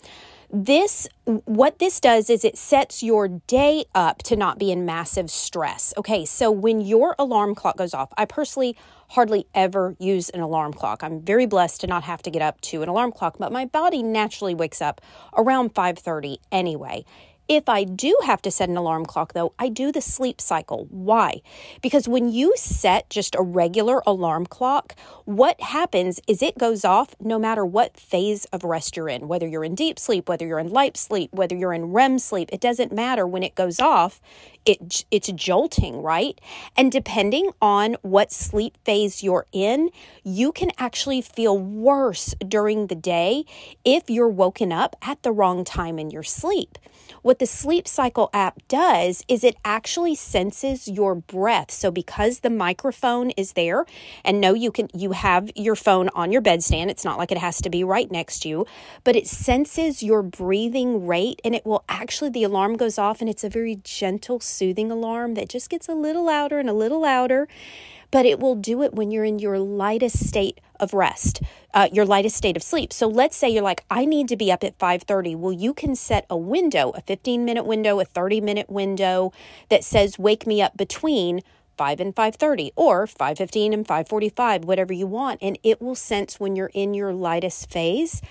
This, 0.52 1.08
what 1.26 1.78
this 1.78 2.00
does 2.00 2.28
is 2.32 2.44
it 2.44 2.58
sets 2.58 3.04
your 3.04 3.28
day 3.28 3.86
up 3.94 4.24
to 4.24 4.36
not 4.36 4.58
be 4.58 4.72
in 4.72 4.84
massive 4.84 5.30
stress. 5.30 5.94
Okay, 5.96 6.26
so 6.26 6.50
when 6.50 6.82
your 6.82 7.14
alarm 7.20 7.54
clock 7.54 7.78
goes 7.78 7.94
off, 7.94 8.12
I 8.18 8.26
personally 8.26 8.76
hardly 9.10 9.46
ever 9.54 9.96
use 10.00 10.30
an 10.30 10.40
alarm 10.40 10.74
clock. 10.74 11.04
I'm 11.04 11.22
very 11.22 11.46
blessed 11.46 11.82
to 11.82 11.88
not 11.88 12.04
have 12.04 12.24
to 12.24 12.32
get 12.32 12.42
up 12.42 12.62
to 12.62 12.82
an 12.82 12.90
alarm 12.90 13.12
clock, 13.12 13.36
but 13.38 13.52
my 13.52 13.66
body 13.66 14.02
naturally 14.02 14.56
wakes 14.56 14.82
up 14.82 15.02
around 15.38 15.76
5:30 15.76 16.40
anyway. 16.52 17.06
If 17.50 17.68
I 17.68 17.84
do 17.84 18.16
have 18.26 18.44
to 18.44 18.52
set 18.52 18.70
an 18.70 18.78
alarm 18.78 19.08
clock, 19.08 19.34
though, 19.34 19.54
I 19.58 19.70
do 19.70 19.92
the 19.92 20.02
sleep 20.02 20.40
cycle. 20.40 20.86
Why? 20.92 21.42
Because 21.82 22.08
when 22.08 22.30
you 22.30 22.54
set 22.56 23.10
just 23.10 23.34
a 23.34 23.42
regular 23.42 24.04
alarm 24.06 24.46
clock, 24.46 24.96
what 25.26 25.60
happens 25.60 26.22
is 26.28 26.44
it 26.44 26.60
goes 26.60 26.86
off 26.86 27.16
no 27.20 27.40
matter 27.40 27.66
what 27.66 27.98
phase 27.98 28.46
of 28.54 28.64
rest 28.64 28.96
you're 28.96 29.10
in, 29.10 29.28
whether 29.28 29.48
you're 29.48 29.64
in 29.64 29.74
deep 29.74 29.98
sleep, 29.98 30.30
whether 30.30 30.46
you're 30.46 30.60
in 30.60 30.70
light 30.70 30.96
sleep, 30.96 31.34
whether 31.34 31.56
you're 31.56 31.74
in 31.74 31.92
REM 31.92 32.20
sleep, 32.20 32.50
it 32.54 32.62
doesn't 32.62 32.92
matter 32.92 33.26
when 33.26 33.42
it 33.42 33.56
goes 33.56 33.80
off. 33.80 34.22
It, 34.68 35.06
it's 35.10 35.32
jolting, 35.32 36.04
right? 36.04 36.40
And 36.78 36.92
depending 36.92 37.50
on 37.64 37.96
what 38.04 38.32
sleep 38.32 38.78
phase 38.86 39.24
you're 39.24 39.48
in, 39.52 39.90
you 40.24 40.52
can 40.52 40.70
actually 40.78 41.22
feel 41.22 41.58
worse 41.58 42.36
during 42.48 42.88
the 42.88 42.96
day 42.96 43.46
if 43.84 44.08
you're 44.08 44.30
woken 44.30 44.72
up 44.72 44.96
at 45.02 45.24
the 45.24 45.32
wrong 45.32 45.64
time 45.64 45.98
in 45.98 46.12
your 46.12 46.22
sleep. 46.22 46.78
What 47.22 47.39
the 47.40 47.48
Sleep 47.48 47.88
Cycle 47.88 48.30
app 48.34 48.60
does 48.68 49.24
is 49.28 49.44
it 49.44 49.56
actually 49.66 50.14
senses 50.14 50.88
your 50.88 51.16
breath. 51.16 51.72
So 51.72 51.90
because 51.90 52.42
the 52.42 52.50
microphone 52.50 53.32
is 53.32 53.54
there, 53.54 53.86
and 54.24 54.40
no, 54.40 54.54
you 54.54 54.72
can 54.72 54.90
you 54.94 55.14
have 55.14 55.50
your 55.56 55.76
phone 55.76 56.10
on 56.10 56.32
your 56.32 56.42
bedstand. 56.42 56.90
It's 56.90 57.06
not 57.06 57.18
like 57.18 57.32
it 57.32 57.38
has 57.38 57.62
to 57.62 57.70
be 57.70 57.84
right 57.84 58.12
next 58.12 58.40
to 58.42 58.50
you, 58.50 58.66
but 59.04 59.16
it 59.16 59.28
senses 59.28 60.04
your 60.04 60.22
breathing 60.22 61.08
rate, 61.08 61.42
and 61.44 61.56
it 61.56 61.66
will 61.66 61.84
actually 61.90 62.30
the 62.30 62.44
alarm 62.44 62.76
goes 62.78 63.00
off, 63.00 63.22
and 63.22 63.30
it's 63.30 63.44
a 63.44 63.50
very 63.50 63.80
gentle, 63.84 64.40
soothing 64.40 64.92
alarm 64.92 65.34
that 65.36 65.50
just 65.50 65.70
gets 65.70 65.88
a 65.88 65.96
little 65.96 66.26
louder 66.26 66.60
and 66.60 66.70
a 66.70 66.74
little 66.74 67.02
louder 67.02 67.48
but 68.12 68.26
it 68.26 68.40
will 68.40 68.56
do 68.56 68.82
it 68.82 68.94
when 68.94 69.12
you're 69.12 69.24
in 69.24 69.40
your 69.40 69.60
lightest 69.60 70.28
state 70.28 70.60
of 70.80 70.94
rest, 70.94 71.42
uh, 71.74 71.88
your 71.92 72.06
lightest 72.06 72.36
state 72.36 72.56
of 72.56 72.64
sleep. 72.64 72.92
So 72.94 73.08
let's 73.08 73.36
say 73.36 73.50
you're 73.50 73.64
like, 73.64 73.84
I 73.90 74.06
need 74.06 74.28
to 74.30 74.38
be 74.38 74.52
up 74.52 74.64
at 74.64 74.78
5:30. 74.78 75.36
Well, 75.36 75.52
you 75.52 75.74
can 75.74 75.96
set 75.96 76.26
a 76.30 76.38
window, 76.38 76.92
a 76.92 77.02
15 77.02 77.46
minute 77.46 77.66
window, 77.66 78.00
a 78.00 78.06
30 78.06 78.42
minute 78.42 78.70
window 78.70 79.32
that 79.70 79.84
says 79.84 80.20
wake 80.20 80.48
me 80.48 80.62
up 80.62 80.78
between 80.78 81.42
5 81.78 82.02
and 82.02 82.14
5:30 82.14 82.72
or 82.76 83.08
5:15 83.08 83.74
and 83.74 83.88
5:45 83.88 84.66
whatever 84.66 84.92
you 84.92 85.08
want 85.08 85.40
and 85.42 85.58
it 85.64 85.82
will 85.82 85.96
sense 85.96 86.38
when 86.38 86.58
you're 86.58 86.72
in 86.74 86.94
your 86.94 87.14
lightest 87.14 87.72
phase 87.72 88.22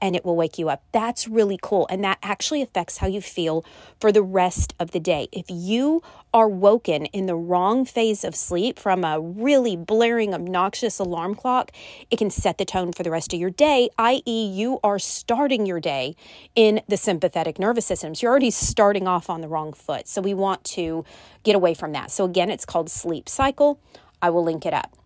and 0.00 0.16
it 0.16 0.24
will 0.24 0.36
wake 0.36 0.58
you 0.58 0.68
up. 0.68 0.82
That's 0.92 1.28
really 1.28 1.58
cool. 1.60 1.86
And 1.90 2.02
that 2.04 2.18
actually 2.22 2.62
affects 2.62 2.98
how 2.98 3.06
you 3.06 3.20
feel 3.20 3.64
for 4.00 4.12
the 4.12 4.22
rest 4.22 4.74
of 4.78 4.90
the 4.92 5.00
day. 5.00 5.28
If 5.32 5.46
you 5.48 6.02
are 6.32 6.48
woken 6.48 7.06
in 7.06 7.26
the 7.26 7.34
wrong 7.34 7.84
phase 7.84 8.24
of 8.24 8.34
sleep 8.34 8.78
from 8.78 9.04
a 9.04 9.20
really 9.20 9.76
blaring, 9.76 10.34
obnoxious 10.34 10.98
alarm 10.98 11.34
clock, 11.34 11.72
it 12.10 12.18
can 12.18 12.30
set 12.30 12.58
the 12.58 12.64
tone 12.64 12.92
for 12.92 13.02
the 13.02 13.10
rest 13.10 13.32
of 13.32 13.40
your 13.40 13.50
day, 13.50 13.88
i.e., 13.98 14.46
you 14.46 14.78
are 14.84 14.98
starting 14.98 15.66
your 15.66 15.80
day 15.80 16.14
in 16.54 16.80
the 16.88 16.96
sympathetic 16.96 17.58
nervous 17.58 17.86
systems. 17.86 18.22
You're 18.22 18.30
already 18.30 18.50
starting 18.50 19.08
off 19.08 19.30
on 19.30 19.40
the 19.40 19.48
wrong 19.48 19.72
foot. 19.72 20.08
So 20.08 20.20
we 20.20 20.34
want 20.34 20.64
to 20.64 21.04
get 21.44 21.56
away 21.56 21.74
from 21.74 21.92
that. 21.92 22.10
So 22.10 22.24
again, 22.24 22.50
it's 22.50 22.64
called 22.64 22.90
Sleep 22.90 23.28
Cycle. 23.28 23.80
I 24.20 24.30
will 24.30 24.44
link 24.44 24.66
it 24.66 24.74
up. 24.74 24.97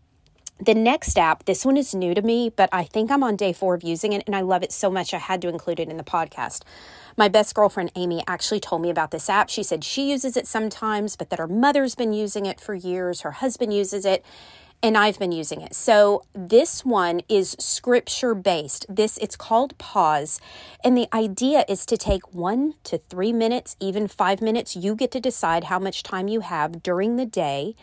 The 0.63 0.75
next 0.75 1.19
app, 1.19 1.45
this 1.47 1.67
one 1.67 1.77
is 1.77 1.93
new 1.93 2.15
to 2.15 2.23
me, 2.23 2.49
but 2.49 2.69
I 2.71 2.85
think 2.85 3.11
I'm 3.11 3.25
on 3.25 3.35
day 3.35 3.53
four 3.53 3.75
of 3.75 3.83
using 3.83 4.13
it 4.13 4.23
and 4.29 4.37
I 4.37 4.43
love 4.43 4.63
it 4.63 4.71
so 4.71 4.93
much 4.93 5.13
I 5.13 5.19
had 5.19 5.43
to 5.43 5.49
include 5.49 5.81
it 5.81 5.89
in 5.89 5.97
the 5.97 6.05
podcast. 6.05 6.63
My 7.17 7.27
best 7.27 7.57
girlfriend 7.57 7.91
Amy 7.97 8.23
actually 8.29 8.61
told 8.61 8.81
me 8.81 8.89
about 8.89 9.11
this 9.11 9.29
app. 9.29 9.51
She 9.51 9.65
said 9.65 9.83
she 9.83 10.09
uses 10.09 10.37
it 10.37 10.47
sometimes, 10.47 11.17
but 11.17 11.31
that 11.31 11.41
her 11.41 11.49
mother's 11.49 11.97
been 11.97 12.13
using 12.13 12.47
it 12.47 12.61
for 12.61 12.77
years, 12.77 13.23
her 13.23 13.33
husband 13.33 13.75
uses 13.75 14.05
it, 14.05 14.25
and 14.83 14.99
I've 14.99 15.19
been 15.19 15.33
using 15.33 15.61
it. 15.61 15.75
So 15.75 16.25
this 16.35 16.85
one 16.85 17.21
is 17.29 17.57
scripture 17.59 18.35
based. 18.35 18.85
This 18.89 19.17
it's 19.19 19.37
called 19.37 19.79
Pause, 19.79 20.41
and 20.83 20.97
the 20.97 21.09
idea 21.15 21.65
is 21.69 21.87
to 21.87 21.97
take 21.97 22.35
1 22.35 22.75
to 22.85 22.99
3 22.99 23.33
minutes, 23.33 23.77
even 23.79 24.09
5 24.09 24.43
minutes. 24.43 24.75
You 24.75 24.97
get 24.97 25.13
to 25.13 25.21
decide 25.21 25.65
how 25.65 25.79
much 25.79 26.03
time 26.03 26.27
you 26.27 26.41
have 26.41 26.83
during 26.83 27.17
the 27.17 27.27
day. 27.27 27.77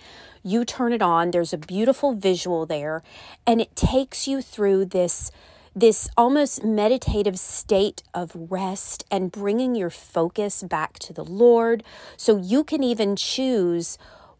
You 0.43 0.65
turn 0.65 0.91
it 0.93 1.01
on. 1.01 1.31
There's 1.31 1.53
a 1.53 1.57
beautiful 1.57 2.13
visual 2.13 2.65
there, 2.65 3.01
and 3.47 3.61
it 3.61 3.75
takes 3.75 4.27
you 4.27 4.41
through 4.41 4.85
this 4.85 5.31
this 5.75 6.09
almost 6.17 6.63
meditative 6.63 7.39
state 7.39 8.01
of 8.13 8.31
rest 8.35 9.05
and 9.11 9.31
bringing 9.31 9.75
your 9.75 9.91
focus 9.91 10.63
back 10.63 10.99
to 10.99 11.13
the 11.13 11.23
Lord. 11.23 11.83
So 12.17 12.37
you 12.37 12.63
can 12.63 12.83
even 12.83 13.15
choose 13.15 13.97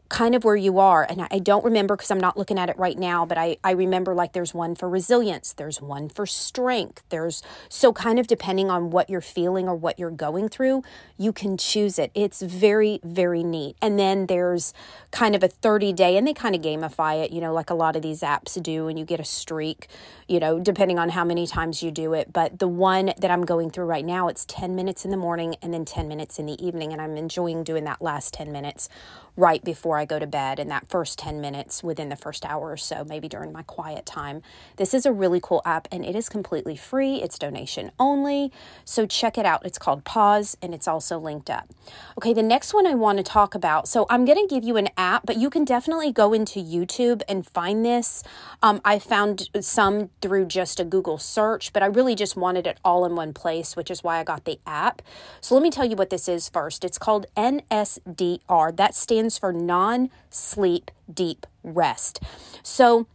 kind 0.10 0.34
of 0.34 0.44
where 0.44 0.56
you 0.56 0.80
are. 0.80 1.06
And 1.08 1.28
I 1.30 1.40
don't 1.40 1.64
remember 1.64 1.96
because 1.96 2.10
I'm 2.10 2.20
not 2.20 2.36
looking 2.38 2.58
at 2.58 2.68
it 2.68 2.78
right 2.78 2.98
now, 2.98 3.26
but 3.26 3.38
I, 3.38 3.58
I 3.64 3.72
remember 3.72 4.16
like 4.16 4.34
there's 4.34 4.54
one 4.54 4.76
for 4.76 4.90
resilience, 4.90 5.54
there's 5.54 5.82
one 5.82 6.10
for 6.10 6.26
strength. 6.26 7.04
There's 7.10 7.44
so 7.70 7.94
kind 7.94 8.20
of 8.20 8.26
depending 8.26 8.72
on 8.72 8.90
what 8.90 9.10
you're 9.10 9.22
feeling 9.22 9.68
or 9.68 9.76
what 9.76 10.00
you're 10.00 10.10
going 10.10 10.50
through, 10.50 10.84
you 11.18 11.32
can 11.32 11.58
choose 11.58 12.00
it. 12.00 12.10
It's 12.16 12.42
very, 12.42 13.00
very 13.04 13.44
neat. 13.44 13.76
And 13.82 14.00
then 14.00 14.26
there's 14.26 14.74
kind 15.12 15.36
of 15.36 15.44
a 15.44 15.48
30 15.48 15.94
day, 15.94 16.18
and 16.18 16.28
they 16.28 16.34
kind 16.34 16.56
of 16.56 16.62
gamify 16.62 17.24
it, 17.24 17.32
you 17.32 17.40
know, 17.40 17.54
like 17.54 17.70
a 17.70 17.76
lot 17.76 17.96
of 17.96 18.02
these 18.02 18.22
apps 18.22 18.62
do, 18.62 18.88
and 18.88 18.98
you 18.98 19.06
get 19.06 19.20
a 19.20 19.26
streak, 19.26 19.88
you 20.28 20.40
know, 20.40 20.60
depending 20.60 20.98
on 20.98 21.10
how 21.10 21.24
many 21.24 21.46
times 21.46 21.84
you 21.84 21.92
do 21.92 22.14
it. 22.14 22.34
But 22.34 22.60
the 22.60 22.68
one 22.68 23.14
that 23.18 23.30
I'm 23.30 23.46
going 23.46 23.70
through 23.70 23.86
right 23.86 24.06
now, 24.06 24.28
it's 24.28 24.46
10 24.46 24.76
minutes 24.76 25.06
in 25.06 25.12
the 25.12 25.18
morning 25.18 25.56
and 25.62 25.74
then 25.74 25.86
10 25.86 26.08
minutes 26.08 26.40
in 26.40 26.48
the 26.48 26.66
evening. 26.66 26.94
And 26.94 27.02
I'm 27.02 27.16
enjoying 27.18 27.64
doing 27.64 27.84
that 27.84 28.02
last 28.02 28.34
10 28.34 28.52
minutes 28.52 28.90
right 29.36 29.64
before 29.64 29.99
I 30.00 30.06
go 30.06 30.18
to 30.18 30.26
bed 30.26 30.60
in 30.60 30.70
that 30.70 30.88
first 30.88 31.20
10 31.20 31.42
minutes 31.42 31.84
within 31.84 32.08
the 32.08 32.16
first 32.16 32.46
hour 32.46 32.72
or 32.72 32.78
so, 32.78 33.04
maybe 33.04 33.28
during 33.28 33.52
my 33.52 33.64
quiet 33.64 34.06
time. 34.06 34.42
This 34.78 34.94
is 34.94 35.06
a 35.06 35.12
really 35.12 35.42
cool 35.42 35.62
app 35.66 35.90
and 35.92 36.06
it 36.06 36.16
is 36.16 36.30
completely 36.30 36.78
free. 36.78 37.18
It's 37.22 37.38
donation 37.38 37.92
only. 38.00 38.52
So 38.86 39.06
check 39.06 39.38
it 39.38 39.46
out. 39.46 39.66
It's 39.66 39.78
called 39.78 40.06
Pause 40.06 40.58
and 40.62 40.74
it's 40.74 40.88
also 40.88 41.20
linked 41.20 41.50
up. 41.50 41.70
Okay, 42.18 42.34
the 42.34 42.42
next 42.42 42.74
one 42.74 42.88
I 42.88 42.96
want 42.96 43.18
to 43.18 43.24
talk 43.24 43.54
about. 43.54 43.90
So 43.90 44.06
I'm 44.10 44.24
going 44.24 44.38
to 44.38 44.48
give 44.48 44.64
you 44.64 44.78
an 44.78 44.88
app, 44.96 45.26
but 45.26 45.36
you 45.36 45.50
can 45.50 45.66
definitely 45.66 46.14
go 46.14 46.32
into 46.32 46.62
YouTube 46.64 47.22
and 47.28 47.46
find 47.46 47.84
this. 47.86 48.24
Um, 48.64 48.80
I 48.86 49.00
found 49.00 49.50
some 49.60 50.10
through 50.22 50.46
just 50.46 50.80
a 50.80 50.86
Google 50.86 51.18
search, 51.18 51.74
but 51.74 51.84
I 51.84 51.88
really 51.88 52.16
just 52.16 52.38
wanted 52.38 52.66
it 52.66 52.78
all 52.86 53.04
in 53.06 53.16
one 53.18 53.34
place, 53.34 53.76
which 53.76 53.92
is 53.92 54.06
why 54.06 54.20
I 54.20 54.24
got 54.24 54.46
the 54.46 54.60
app. 54.66 55.02
So 55.42 55.54
let 55.54 55.62
me 55.64 55.70
tell 55.70 55.86
you 55.86 55.98
what 55.98 56.10
this 56.10 56.30
is 56.30 56.48
first. 56.48 56.86
It's 56.86 56.98
called 56.98 57.26
NSDR. 57.36 58.78
That 58.78 58.96
stands 58.96 59.38
for 59.38 59.50
for 59.50 59.54
non 59.90 60.10
sleep 60.30 60.92
deep 61.12 61.46
rest. 61.64 62.20
So, 62.64 63.08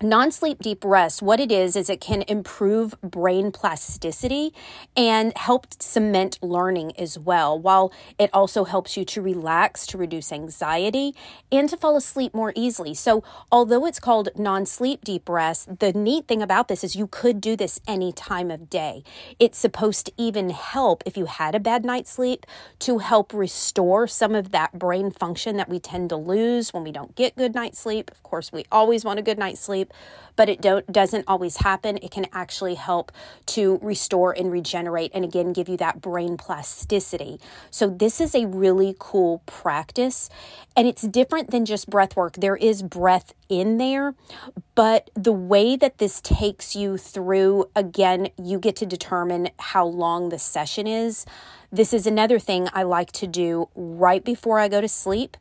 Non 0.00 0.30
sleep 0.30 0.60
deep 0.60 0.84
rest, 0.84 1.22
what 1.22 1.40
it 1.40 1.50
is, 1.50 1.74
is 1.74 1.90
it 1.90 2.00
can 2.00 2.22
improve 2.28 2.94
brain 3.00 3.50
plasticity 3.50 4.54
and 4.96 5.36
help 5.36 5.66
cement 5.82 6.38
learning 6.40 6.92
as 6.96 7.18
well, 7.18 7.58
while 7.58 7.92
it 8.16 8.30
also 8.32 8.62
helps 8.62 8.96
you 8.96 9.04
to 9.04 9.20
relax, 9.20 9.88
to 9.88 9.98
reduce 9.98 10.30
anxiety, 10.30 11.16
and 11.50 11.68
to 11.68 11.76
fall 11.76 11.96
asleep 11.96 12.32
more 12.32 12.52
easily. 12.54 12.94
So, 12.94 13.24
although 13.50 13.86
it's 13.86 13.98
called 13.98 14.28
non 14.36 14.66
sleep 14.66 15.04
deep 15.04 15.28
rest, 15.28 15.80
the 15.80 15.92
neat 15.92 16.28
thing 16.28 16.42
about 16.42 16.68
this 16.68 16.84
is 16.84 16.94
you 16.94 17.08
could 17.08 17.40
do 17.40 17.56
this 17.56 17.80
any 17.88 18.12
time 18.12 18.52
of 18.52 18.70
day. 18.70 19.02
It's 19.40 19.58
supposed 19.58 20.06
to 20.06 20.12
even 20.16 20.50
help 20.50 21.02
if 21.06 21.16
you 21.16 21.24
had 21.24 21.56
a 21.56 21.60
bad 21.60 21.84
night's 21.84 22.12
sleep 22.12 22.46
to 22.78 22.98
help 22.98 23.34
restore 23.34 24.06
some 24.06 24.36
of 24.36 24.52
that 24.52 24.78
brain 24.78 25.10
function 25.10 25.56
that 25.56 25.68
we 25.68 25.80
tend 25.80 26.10
to 26.10 26.16
lose 26.16 26.72
when 26.72 26.84
we 26.84 26.92
don't 26.92 27.16
get 27.16 27.34
good 27.34 27.56
night's 27.56 27.80
sleep. 27.80 28.12
Of 28.12 28.22
course, 28.22 28.52
we 28.52 28.64
always 28.70 29.04
want 29.04 29.18
a 29.18 29.22
good 29.22 29.38
night's 29.38 29.60
sleep 29.60 29.87
but 30.38 30.48
it 30.48 30.60
don't, 30.60 30.90
doesn't 30.90 31.24
always 31.26 31.56
happen. 31.56 31.98
It 32.00 32.12
can 32.12 32.26
actually 32.32 32.76
help 32.76 33.10
to 33.46 33.80
restore 33.82 34.30
and 34.30 34.52
regenerate 34.52 35.10
and 35.12 35.24
again 35.24 35.52
give 35.52 35.68
you 35.68 35.76
that 35.78 36.00
brain 36.00 36.36
plasticity. 36.36 37.40
So, 37.72 37.90
this 37.90 38.20
is 38.20 38.36
a 38.36 38.46
really 38.46 38.94
cool 39.00 39.42
practice 39.46 40.30
and 40.76 40.86
it's 40.86 41.02
different 41.02 41.50
than 41.50 41.64
just 41.64 41.90
breath 41.90 42.14
work. 42.14 42.34
There 42.36 42.54
is 42.54 42.84
breath 42.84 43.34
in 43.48 43.78
there, 43.78 44.14
but 44.76 45.10
the 45.14 45.32
way 45.32 45.74
that 45.74 45.98
this 45.98 46.20
takes 46.20 46.76
you 46.76 46.96
through, 46.96 47.68
again, 47.74 48.28
you 48.40 48.60
get 48.60 48.76
to 48.76 48.86
determine 48.86 49.50
how 49.58 49.86
long 49.86 50.28
the 50.28 50.38
session 50.38 50.86
is. 50.86 51.26
This 51.72 51.92
is 51.92 52.06
another 52.06 52.38
thing 52.38 52.68
I 52.72 52.84
like 52.84 53.10
to 53.12 53.26
do 53.26 53.68
right 53.74 54.24
before 54.24 54.60
I 54.60 54.68
go 54.68 54.80
to 54.80 54.88
sleep 54.88 55.36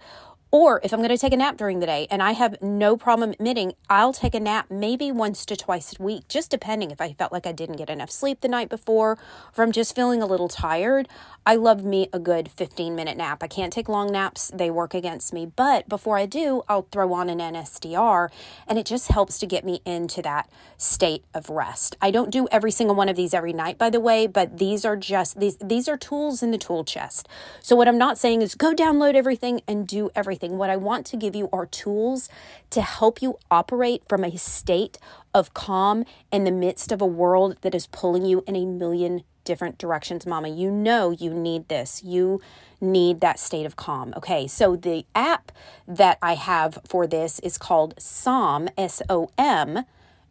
or 0.51 0.79
if 0.83 0.93
I'm 0.93 0.99
going 0.99 1.09
to 1.09 1.17
take 1.17 1.33
a 1.33 1.37
nap 1.37 1.57
during 1.57 1.79
the 1.79 1.85
day, 1.85 2.07
and 2.09 2.23
I 2.23 2.31
have 2.31 2.61
no 2.61 2.95
problem 2.95 3.31
admitting 3.31 3.73
I'll 3.89 4.13
take 4.13 4.33
a 4.33 4.39
nap 4.39 4.67
maybe 4.69 5.11
once 5.11 5.45
to 5.47 5.57
twice 5.57 5.93
a 5.99 6.01
week, 6.01 6.27
just 6.27 6.49
depending 6.51 6.91
if 6.91 7.01
I 7.01 7.13
felt 7.13 7.33
like 7.33 7.45
I 7.45 7.51
didn't 7.51 7.75
get 7.75 7.89
enough 7.89 8.09
sleep 8.09 8.41
the 8.41 8.47
night 8.47 8.69
before, 8.69 9.17
or 9.57 9.63
I'm 9.63 9.71
just 9.71 9.95
feeling 9.95 10.21
a 10.21 10.25
little 10.25 10.47
tired. 10.47 11.09
I 11.45 11.55
love 11.55 11.83
me 11.83 12.07
a 12.13 12.19
good 12.19 12.49
15 12.51 12.95
minute 12.95 13.17
nap. 13.17 13.43
I 13.43 13.47
can't 13.47 13.73
take 13.73 13.89
long 13.89 14.11
naps, 14.11 14.51
they 14.53 14.69
work 14.69 14.93
against 14.93 15.33
me. 15.33 15.45
But 15.45 15.89
before 15.89 16.17
I 16.17 16.25
do, 16.25 16.63
I'll 16.69 16.87
throw 16.91 17.13
on 17.13 17.29
an 17.29 17.39
NSDR, 17.39 18.29
and 18.67 18.79
it 18.79 18.85
just 18.85 19.09
helps 19.09 19.39
to 19.39 19.45
get 19.45 19.65
me 19.65 19.81
into 19.85 20.21
that 20.21 20.49
state 20.77 21.25
of 21.33 21.49
rest. 21.49 21.97
I 22.01 22.11
don't 22.11 22.29
do 22.29 22.47
every 22.51 22.71
single 22.71 22.95
one 22.95 23.09
of 23.09 23.15
these 23.15 23.33
every 23.33 23.53
night, 23.53 23.77
by 23.77 23.89
the 23.89 23.99
way, 23.99 24.27
but 24.27 24.59
these 24.59 24.85
are 24.85 24.95
just 24.95 25.39
these 25.39 25.57
these 25.57 25.89
are 25.89 25.97
tools 25.97 26.41
in 26.41 26.51
the 26.51 26.57
tool 26.57 26.85
chest. 26.85 27.27
So 27.61 27.75
what 27.75 27.87
I'm 27.87 27.97
not 27.97 28.17
saying 28.17 28.41
is 28.41 28.55
go 28.55 28.73
download 28.73 29.15
everything 29.15 29.61
and 29.67 29.87
do 29.87 30.09
everything 30.15 30.36
everything. 30.37 30.57
What 30.57 30.69
I 30.69 30.77
want 30.77 31.05
to 31.07 31.17
give 31.17 31.35
you 31.35 31.49
are 31.51 31.65
tools 31.65 32.29
to 32.69 32.81
help 32.81 33.21
you 33.21 33.39
operate 33.49 34.03
from 34.07 34.23
a 34.23 34.37
state 34.37 34.99
of 35.33 35.53
calm 35.53 36.05
in 36.31 36.43
the 36.43 36.51
midst 36.51 36.91
of 36.91 37.01
a 37.01 37.05
world 37.05 37.57
that 37.61 37.73
is 37.73 37.87
pulling 37.87 38.25
you 38.25 38.43
in 38.45 38.55
a 38.55 38.65
million 38.65 39.23
different 39.43 39.77
directions, 39.77 40.25
mama. 40.25 40.49
You 40.49 40.69
know 40.69 41.09
you 41.09 41.33
need 41.33 41.69
this. 41.69 42.03
You 42.03 42.41
need 42.79 43.21
that 43.21 43.39
state 43.39 43.65
of 43.65 43.77
calm. 43.77 44.13
Okay, 44.17 44.45
so 44.45 44.75
the 44.75 45.05
app 45.15 45.51
that 45.87 46.17
I 46.21 46.35
have 46.35 46.79
for 46.87 47.07
this 47.07 47.39
is 47.39 47.57
called 47.57 47.95
SOM, 47.97 48.69
S 48.77 49.01
O 49.09 49.29
M 49.37 49.85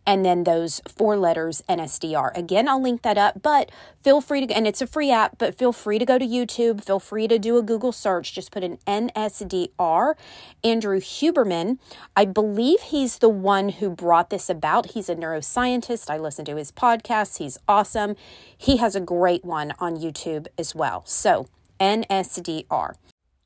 and 0.07 0.25
then 0.25 0.45
those 0.45 0.81
four 0.87 1.17
letters 1.17 1.63
NSDR. 1.69 2.37
Again, 2.37 2.69
I'll 2.69 2.81
link 2.81 3.03
that 3.03 3.19
up, 3.19 3.43
but 3.43 3.71
feel 4.03 4.21
free 4.21 4.47
to, 4.47 4.55
and 4.55 4.67
it's 4.67 4.81
a 4.81 4.87
free 4.87 5.11
app, 5.11 5.39
but 5.39 5.59
feel 5.59 5.73
free 5.73 5.99
to 5.99 6.05
go 6.05 6.19
to 6.19 6.25
YouTube. 6.25 6.85
Feel 6.85 7.01
free 7.01 7.27
to 7.29 7.39
do 7.39 7.59
a 7.59 7.63
Google 7.63 7.93
search. 7.93 8.33
Just 8.33 8.53
put 8.53 8.63
in 8.63 8.79
NSDR. 8.87 10.15
Andrew 10.63 11.01
Huberman, 11.01 11.79
I 12.17 12.25
believe 12.25 12.81
he's 12.81 13.19
the 13.19 13.29
one 13.29 13.71
who 13.71 13.91
brought 13.91 14.31
this 14.31 14.49
about. 14.49 14.93
He's 14.93 15.09
a 15.09 15.17
neuroscientist. 15.17 16.09
I 16.09 16.19
listen 16.19 16.45
to 16.45 16.57
his 16.57 16.71
podcasts. 16.71 17.39
He's 17.39 17.59
awesome. 17.69 18.17
He 18.57 18.77
has 18.77 18.95
a 18.95 19.01
great 19.01 19.45
one 19.45 19.73
on 19.79 19.97
YouTube 19.97 20.47
as 20.57 20.75
well. 20.75 21.05
So, 21.07 21.49
NSDR. 21.81 22.95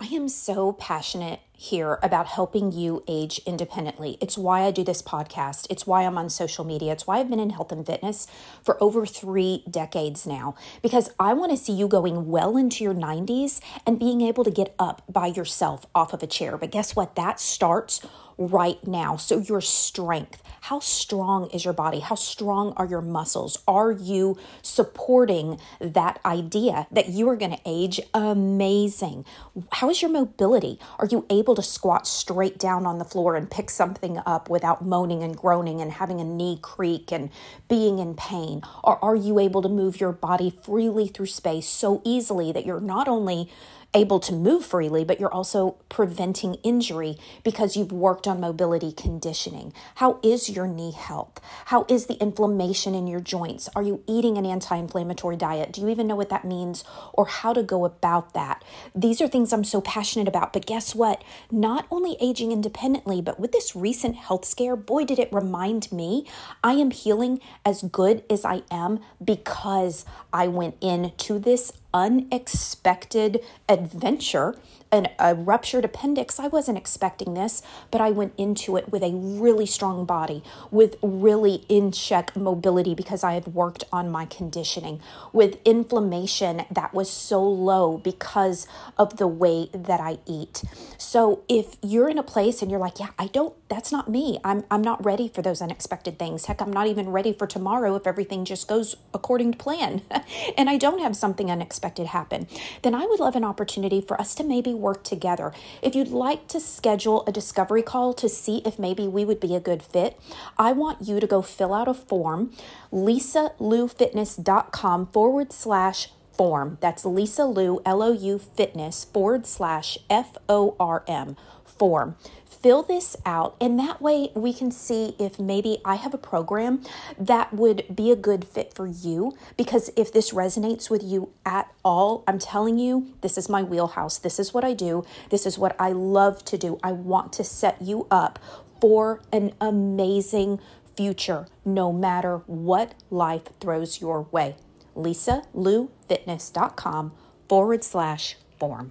I 0.03 0.07
am 0.15 0.31
so 0.31 0.73
passionate 0.73 1.41
here 1.53 1.99
about 2.03 2.27
helping 2.27 2.73
you 2.73 3.05
age 3.07 3.39
independently. 3.45 4.17
It's 4.19 4.39
why 4.39 4.63
I 4.63 4.71
do 4.71 4.83
this 4.83 5.03
podcast. 5.03 5.67
It's 5.69 5.87
why 5.87 6.07
I'm 6.07 6.17
on 6.17 6.31
social 6.31 6.65
media. 6.65 6.93
It's 6.93 7.07
why 7.07 7.19
I've 7.19 7.29
been 7.29 7.39
in 7.39 7.51
health 7.51 7.71
and 7.71 7.85
fitness 7.85 8.27
for 8.63 8.83
over 8.83 9.05
three 9.05 9.63
decades 9.71 10.27
now, 10.27 10.55
because 10.81 11.11
I 11.21 11.35
want 11.35 11.51
to 11.51 11.59
see 11.59 11.75
you 11.75 11.87
going 11.87 12.29
well 12.29 12.57
into 12.57 12.83
your 12.83 12.95
90s 12.95 13.61
and 13.87 13.99
being 13.99 14.23
able 14.23 14.43
to 14.43 14.51
get 14.51 14.75
up 14.79 15.03
by 15.07 15.27
yourself 15.27 15.85
off 15.95 16.15
of 16.15 16.23
a 16.23 16.27
chair. 16.27 16.57
But 16.57 16.71
guess 16.71 16.97
what? 16.97 17.15
That 17.17 17.39
starts 17.39 18.01
right 18.41 18.85
now. 18.87 19.17
So, 19.17 19.39
your 19.39 19.61
strength. 19.61 20.43
How 20.63 20.81
strong 20.81 21.51
is 21.51 21.65
your 21.65 21.75
body? 21.75 22.01
How 22.01 22.15
strong 22.15 22.73
are 22.77 22.87
your 22.87 23.01
muscles? 23.01 23.59
Are 23.67 23.93
you 23.93 24.39
supporting 24.63 25.59
that 25.81 26.21
idea 26.25 26.87
that 26.91 27.09
you 27.09 27.29
are 27.29 27.37
going 27.37 27.53
to 27.53 27.61
age 27.65 28.01
amazing? 28.15 29.25
How 29.73 29.91
is 29.91 30.01
your 30.01 30.11
mobility? 30.11 30.79
Are 30.99 31.07
you 31.07 31.27
able 31.31 31.55
to 31.55 31.63
squat 31.63 32.07
straight 32.07 32.59
down 32.59 32.87
on 32.87 32.99
the 32.99 33.05
floor 33.05 33.37
and 33.37 33.51
pick 33.51 33.71
something 33.71 34.21
up 34.27 34.49
without 34.49 34.85
moaning 34.85 35.23
and 35.23 35.37
groaning 35.37 35.81
and 35.81 35.93
having 35.93 36.21
a 36.21 36.25
knee 36.25 36.59
creak 36.61 37.11
and 37.11 37.31
being 37.69 37.99
in 37.99 38.15
pain? 38.15 38.63
Or 38.85 39.03
are 39.05 39.17
you 39.17 39.39
able 39.39 39.63
to 39.63 39.69
move 39.69 40.01
your 40.01 40.13
body 40.13 40.51
freely 40.63 41.09
through 41.09 41.27
space 41.27 41.69
so 41.69 42.01
easily 42.05 42.53
that 42.53 42.65
you're 42.67 42.81
not 42.81 43.09
only 43.09 43.51
able 43.93 44.21
to 44.21 44.33
move 44.33 44.65
freely, 44.65 45.05
but 45.05 45.19
you're 45.19 45.33
also 45.33 45.77
preventing 45.89 46.55
injury 46.63 47.17
because 47.43 47.77
you've 47.77 47.93
worked 47.93 48.29
on 48.29 48.41
mobility 48.41 48.93
conditioning. 48.93 49.73
How 49.97 50.21
is 50.23 50.49
your 50.49 50.67
knee 50.67 50.93
health? 50.93 51.41
How 51.67 51.87
is 51.89 52.07
the 52.07 52.15
inflammation 52.15 52.95
in 52.95 53.07
your 53.07 53.21
joints? 53.21 53.69
Are 53.75 53.83
you 53.83 54.03
eating 54.07 54.39
an 54.39 54.47
anti 54.47 54.77
inflammatory 54.77 55.37
diet? 55.37 55.73
Do 55.73 55.81
you 55.81 55.89
even 55.89 56.07
know 56.07 56.15
what 56.17 56.29
that 56.31 56.45
means 56.45 56.85
or 57.13 57.27
how 57.27 57.53
to 57.53 57.63
go 57.63 57.85
about 57.85 58.33
that? 58.35 58.65
These 58.95 59.21
are 59.21 59.29
things 59.29 59.53
I'm 59.53 59.65
so 59.65 59.81
passionate 59.81 60.29
about. 60.29 60.53
But 60.53 60.67
guess 60.67 60.95
what? 60.95 61.23
Not 61.51 61.87
only 61.91 62.17
aging 62.21 62.53
independently, 62.53 63.21
but 63.21 63.41
with 63.41 63.53
this 63.53 63.75
recent 63.75 64.17
health 64.17 64.45
scare, 64.45 64.77
boy, 64.77 65.05
did 65.05 65.19
it 65.19 65.33
remind 65.33 65.91
me 65.91 66.27
I 66.63 66.75
am 66.75 66.93
healing 66.93 67.41
as 67.65 67.83
good 67.83 68.23
as 68.31 68.45
I 68.45 68.63
am 68.71 69.01
because 69.23 70.05
I 70.33 70.47
went 70.47 70.77
into 70.81 71.39
this 71.39 71.73
unexpected 71.93 73.41
adventure 73.69 74.57
an, 74.93 75.09
a 75.19 75.35
ruptured 75.35 75.85
appendix. 75.85 76.39
I 76.39 76.49
wasn't 76.49 76.79
expecting 76.79 77.35
this, 77.35 77.63
but 77.91 78.01
I 78.01 78.11
went 78.11 78.33
into 78.37 78.77
it 78.77 78.91
with 78.91 79.03
a 79.03 79.13
really 79.13 79.67
strong 79.67 80.05
body, 80.05 80.43
with 80.71 80.97
really 81.03 81.65
in 81.69 81.93
check 81.93 82.35
mobility 82.37 82.95
because 82.95 83.23
I 83.23 83.35
had 83.35 83.49
worked 83.49 83.85
on 83.93 84.11
my 84.11 84.27
conditioning, 84.27 85.01
with 85.33 85.59
inflammation 85.65 86.65
that 86.71 86.93
was 86.93 87.11
so 87.11 87.43
low 87.43 87.99
because 87.99 88.67
of 88.99 89.17
the 89.17 89.29
way 89.29 89.69
that 89.73 90.01
I 90.01 90.19
eat. 90.27 90.63
So 90.99 91.43
if 91.49 91.77
you're 91.83 92.09
in 92.09 92.19
a 92.19 92.23
place 92.23 92.63
and 92.63 92.71
you're 92.71 92.81
like, 92.81 92.99
yeah, 92.99 93.11
I 93.19 93.29
don't, 93.29 93.55
that's 93.69 93.93
not 93.93 94.09
me. 94.09 94.39
I'm, 94.45 94.65
I'm 94.71 94.83
not 94.83 95.05
ready 95.05 95.29
for 95.29 95.43
those 95.43 95.63
unexpected 95.63 96.19
things. 96.19 96.47
Heck, 96.47 96.61
I'm 96.61 96.73
not 96.73 96.87
even 96.87 97.11
ready 97.11 97.33
for 97.33 97.47
tomorrow 97.47 97.95
if 97.95 98.07
everything 98.07 98.45
just 98.45 98.67
goes 98.67 98.97
according 99.15 99.53
to 99.53 99.59
plan 99.59 100.03
and 100.59 100.69
I 100.69 100.77
don't 100.77 101.01
have 101.01 101.17
something 101.17 101.51
unexpected 101.51 101.80
happen, 101.83 102.47
then 102.83 102.95
I 102.95 103.07
would 103.07 103.21
love 103.21 103.37
an 103.37 103.45
opportunity 103.45 104.01
for 104.01 104.19
us 104.21 104.35
to 104.37 104.45
maybe 104.45 104.75
work 104.75 105.05
together. 105.05 105.53
If 105.83 105.95
you'd 105.95 106.09
like 106.09 106.49
to 106.49 106.61
schedule 106.61 107.25
a 107.27 107.33
discovery 107.33 107.83
call 107.83 108.15
to 108.15 108.29
see 108.29 108.63
if 108.65 108.79
maybe 108.79 109.07
we 109.07 109.25
would 109.25 109.41
be 109.41 109.55
a 109.55 109.61
good 109.61 109.83
fit, 109.83 110.19
I 110.59 110.73
want 110.73 111.09
you 111.09 111.21
to 111.21 111.27
go 111.27 111.43
fill 111.43 111.75
out 111.75 111.89
a 111.89 111.95
form, 111.95 112.53
lisaloufitness.com 112.93 115.07
forward 115.07 115.53
slash 115.53 116.09
form. 116.33 116.79
That's 116.81 117.05
Lisa 117.05 117.45
Lou, 117.45 117.81
L 117.85 118.03
O 118.03 118.13
U 118.13 118.39
fitness 118.39 119.05
forward 119.05 119.47
slash 119.47 119.99
F 120.09 120.37
O 120.49 120.75
R 120.81 121.05
M 121.07 121.37
form 121.65 122.17
fill 122.63 122.83
this 122.83 123.17
out, 123.25 123.57
and 123.61 123.79
that 123.79 124.03
way 124.03 124.31
we 124.35 124.53
can 124.53 124.71
see 124.71 125.15
if 125.19 125.39
maybe 125.39 125.79
I 125.85 125.95
have 125.97 126.15
a 126.15 126.19
program 126.19 126.83
that 127.19 127.55
would 127.55 127.85
be 127.95 128.11
a 128.11 128.17
good 128.17 128.45
fit 128.45 128.75
for 128.75 128.87
you. 128.87 129.37
Because 129.57 129.91
if 129.97 130.13
this 130.13 130.33
resonates 130.33 130.91
with 130.91 131.03
you 131.03 131.31
at 131.45 131.73
all, 131.85 132.25
I'm 132.27 132.39
telling 132.39 132.79
you, 132.79 133.15
this 133.23 133.39
is 133.39 133.49
my 133.49 133.63
wheelhouse. 133.63 134.19
This 134.19 134.39
is 134.39 134.53
what 134.53 134.65
I 134.65 134.75
do. 134.75 135.05
This 135.31 135.47
is 135.47 135.59
what 135.59 135.75
I 135.79 135.93
love 135.93 136.45
to 136.47 136.59
do. 136.59 136.79
I 136.83 136.93
want 136.93 137.33
to 137.35 137.45
set 137.45 137.81
you 137.81 138.07
up 138.11 138.39
for 138.81 139.23
an 139.33 139.53
amazing 139.61 140.59
future, 140.97 141.47
no 141.65 141.93
matter 141.93 142.39
what 142.47 142.95
life 143.11 143.45
throws 143.61 144.01
your 144.01 144.23
way. 144.23 144.57
LisaLouFitness.com 144.97 147.13
forward 147.49 147.85
slash 147.85 148.37
form. 148.59 148.91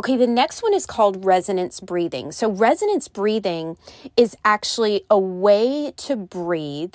Okay, 0.00 0.16
the 0.16 0.26
next 0.26 0.62
one 0.62 0.72
is 0.72 0.86
called 0.86 1.26
resonance 1.26 1.78
breathing. 1.78 2.32
So, 2.32 2.50
resonance 2.50 3.06
breathing 3.06 3.76
is 4.16 4.34
actually 4.46 5.04
a 5.10 5.18
way 5.18 5.92
to 5.98 6.16
breathe 6.16 6.94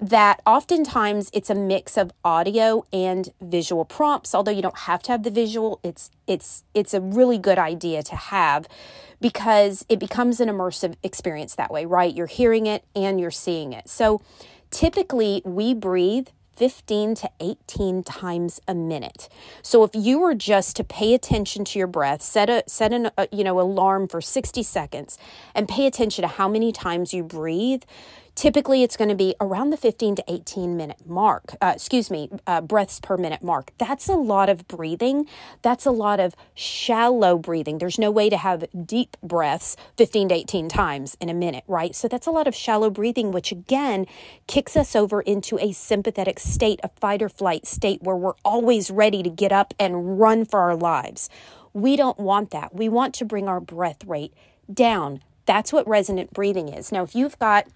that 0.00 0.40
oftentimes 0.46 1.30
it's 1.32 1.50
a 1.50 1.54
mix 1.56 1.96
of 1.96 2.12
audio 2.24 2.86
and 2.92 3.32
visual 3.40 3.84
prompts 3.84 4.36
although 4.36 4.52
you 4.52 4.62
don't 4.62 4.78
have 4.78 5.02
to 5.02 5.10
have 5.10 5.24
the 5.24 5.32
visual. 5.32 5.80
It's 5.82 6.12
it's 6.28 6.62
it's 6.74 6.94
a 6.94 7.00
really 7.00 7.38
good 7.38 7.58
idea 7.58 8.04
to 8.04 8.14
have 8.14 8.68
because 9.20 9.84
it 9.88 9.98
becomes 9.98 10.38
an 10.38 10.48
immersive 10.48 10.94
experience 11.02 11.56
that 11.56 11.72
way 11.72 11.84
right? 11.84 12.14
You're 12.14 12.28
hearing 12.28 12.66
it 12.66 12.84
and 12.94 13.20
you're 13.20 13.32
seeing 13.32 13.72
it. 13.72 13.88
So 13.88 14.22
typically 14.70 15.42
we 15.44 15.74
breathe 15.74 16.28
15 16.56 17.14
to 17.16 17.30
18 17.40 18.02
times 18.02 18.60
a 18.66 18.74
minute. 18.74 19.28
So 19.62 19.84
if 19.84 19.90
you 19.94 20.18
were 20.18 20.34
just 20.34 20.76
to 20.76 20.84
pay 20.84 21.14
attention 21.14 21.64
to 21.66 21.78
your 21.78 21.88
breath, 21.88 22.22
set 22.22 22.48
a 22.50 22.64
set 22.66 22.92
an 22.92 23.10
a, 23.18 23.28
you 23.32 23.44
know 23.44 23.60
alarm 23.60 24.08
for 24.08 24.20
60 24.20 24.62
seconds 24.62 25.18
and 25.54 25.68
pay 25.68 25.86
attention 25.86 26.22
to 26.22 26.28
how 26.28 26.48
many 26.48 26.72
times 26.72 27.12
you 27.12 27.22
breathe, 27.22 27.82
Typically, 28.34 28.82
it's 28.82 28.96
going 28.96 29.08
to 29.08 29.14
be 29.14 29.34
around 29.40 29.70
the 29.70 29.76
15 29.76 30.16
to 30.16 30.24
18 30.26 30.76
minute 30.76 31.06
mark, 31.06 31.54
uh, 31.62 31.72
excuse 31.76 32.10
me, 32.10 32.28
uh, 32.48 32.60
breaths 32.60 32.98
per 32.98 33.16
minute 33.16 33.44
mark. 33.44 33.72
That's 33.78 34.08
a 34.08 34.14
lot 34.14 34.48
of 34.48 34.66
breathing. 34.66 35.28
That's 35.62 35.86
a 35.86 35.92
lot 35.92 36.18
of 36.18 36.34
shallow 36.54 37.38
breathing. 37.38 37.78
There's 37.78 37.98
no 37.98 38.10
way 38.10 38.28
to 38.28 38.36
have 38.36 38.64
deep 38.84 39.16
breaths 39.22 39.76
15 39.98 40.30
to 40.30 40.34
18 40.34 40.68
times 40.68 41.16
in 41.20 41.28
a 41.28 41.34
minute, 41.34 41.62
right? 41.68 41.94
So 41.94 42.08
that's 42.08 42.26
a 42.26 42.32
lot 42.32 42.48
of 42.48 42.56
shallow 42.56 42.90
breathing, 42.90 43.30
which 43.30 43.52
again 43.52 44.06
kicks 44.48 44.76
us 44.76 44.96
over 44.96 45.20
into 45.20 45.56
a 45.60 45.70
sympathetic 45.70 46.40
state, 46.40 46.80
a 46.82 46.88
fight 46.88 47.22
or 47.22 47.28
flight 47.28 47.66
state 47.66 48.02
where 48.02 48.16
we're 48.16 48.34
always 48.44 48.90
ready 48.90 49.22
to 49.22 49.30
get 49.30 49.52
up 49.52 49.72
and 49.78 50.18
run 50.18 50.44
for 50.44 50.58
our 50.60 50.76
lives. 50.76 51.30
We 51.72 51.94
don't 51.94 52.18
want 52.18 52.50
that. 52.50 52.74
We 52.74 52.88
want 52.88 53.14
to 53.14 53.24
bring 53.24 53.48
our 53.48 53.60
breath 53.60 54.04
rate 54.04 54.34
down. 54.72 55.20
That's 55.46 55.72
what 55.72 55.86
resonant 55.86 56.32
breathing 56.32 56.68
is. 56.68 56.90
Now, 56.90 57.04
if 57.04 57.14
you've 57.14 57.38
got 57.38 57.68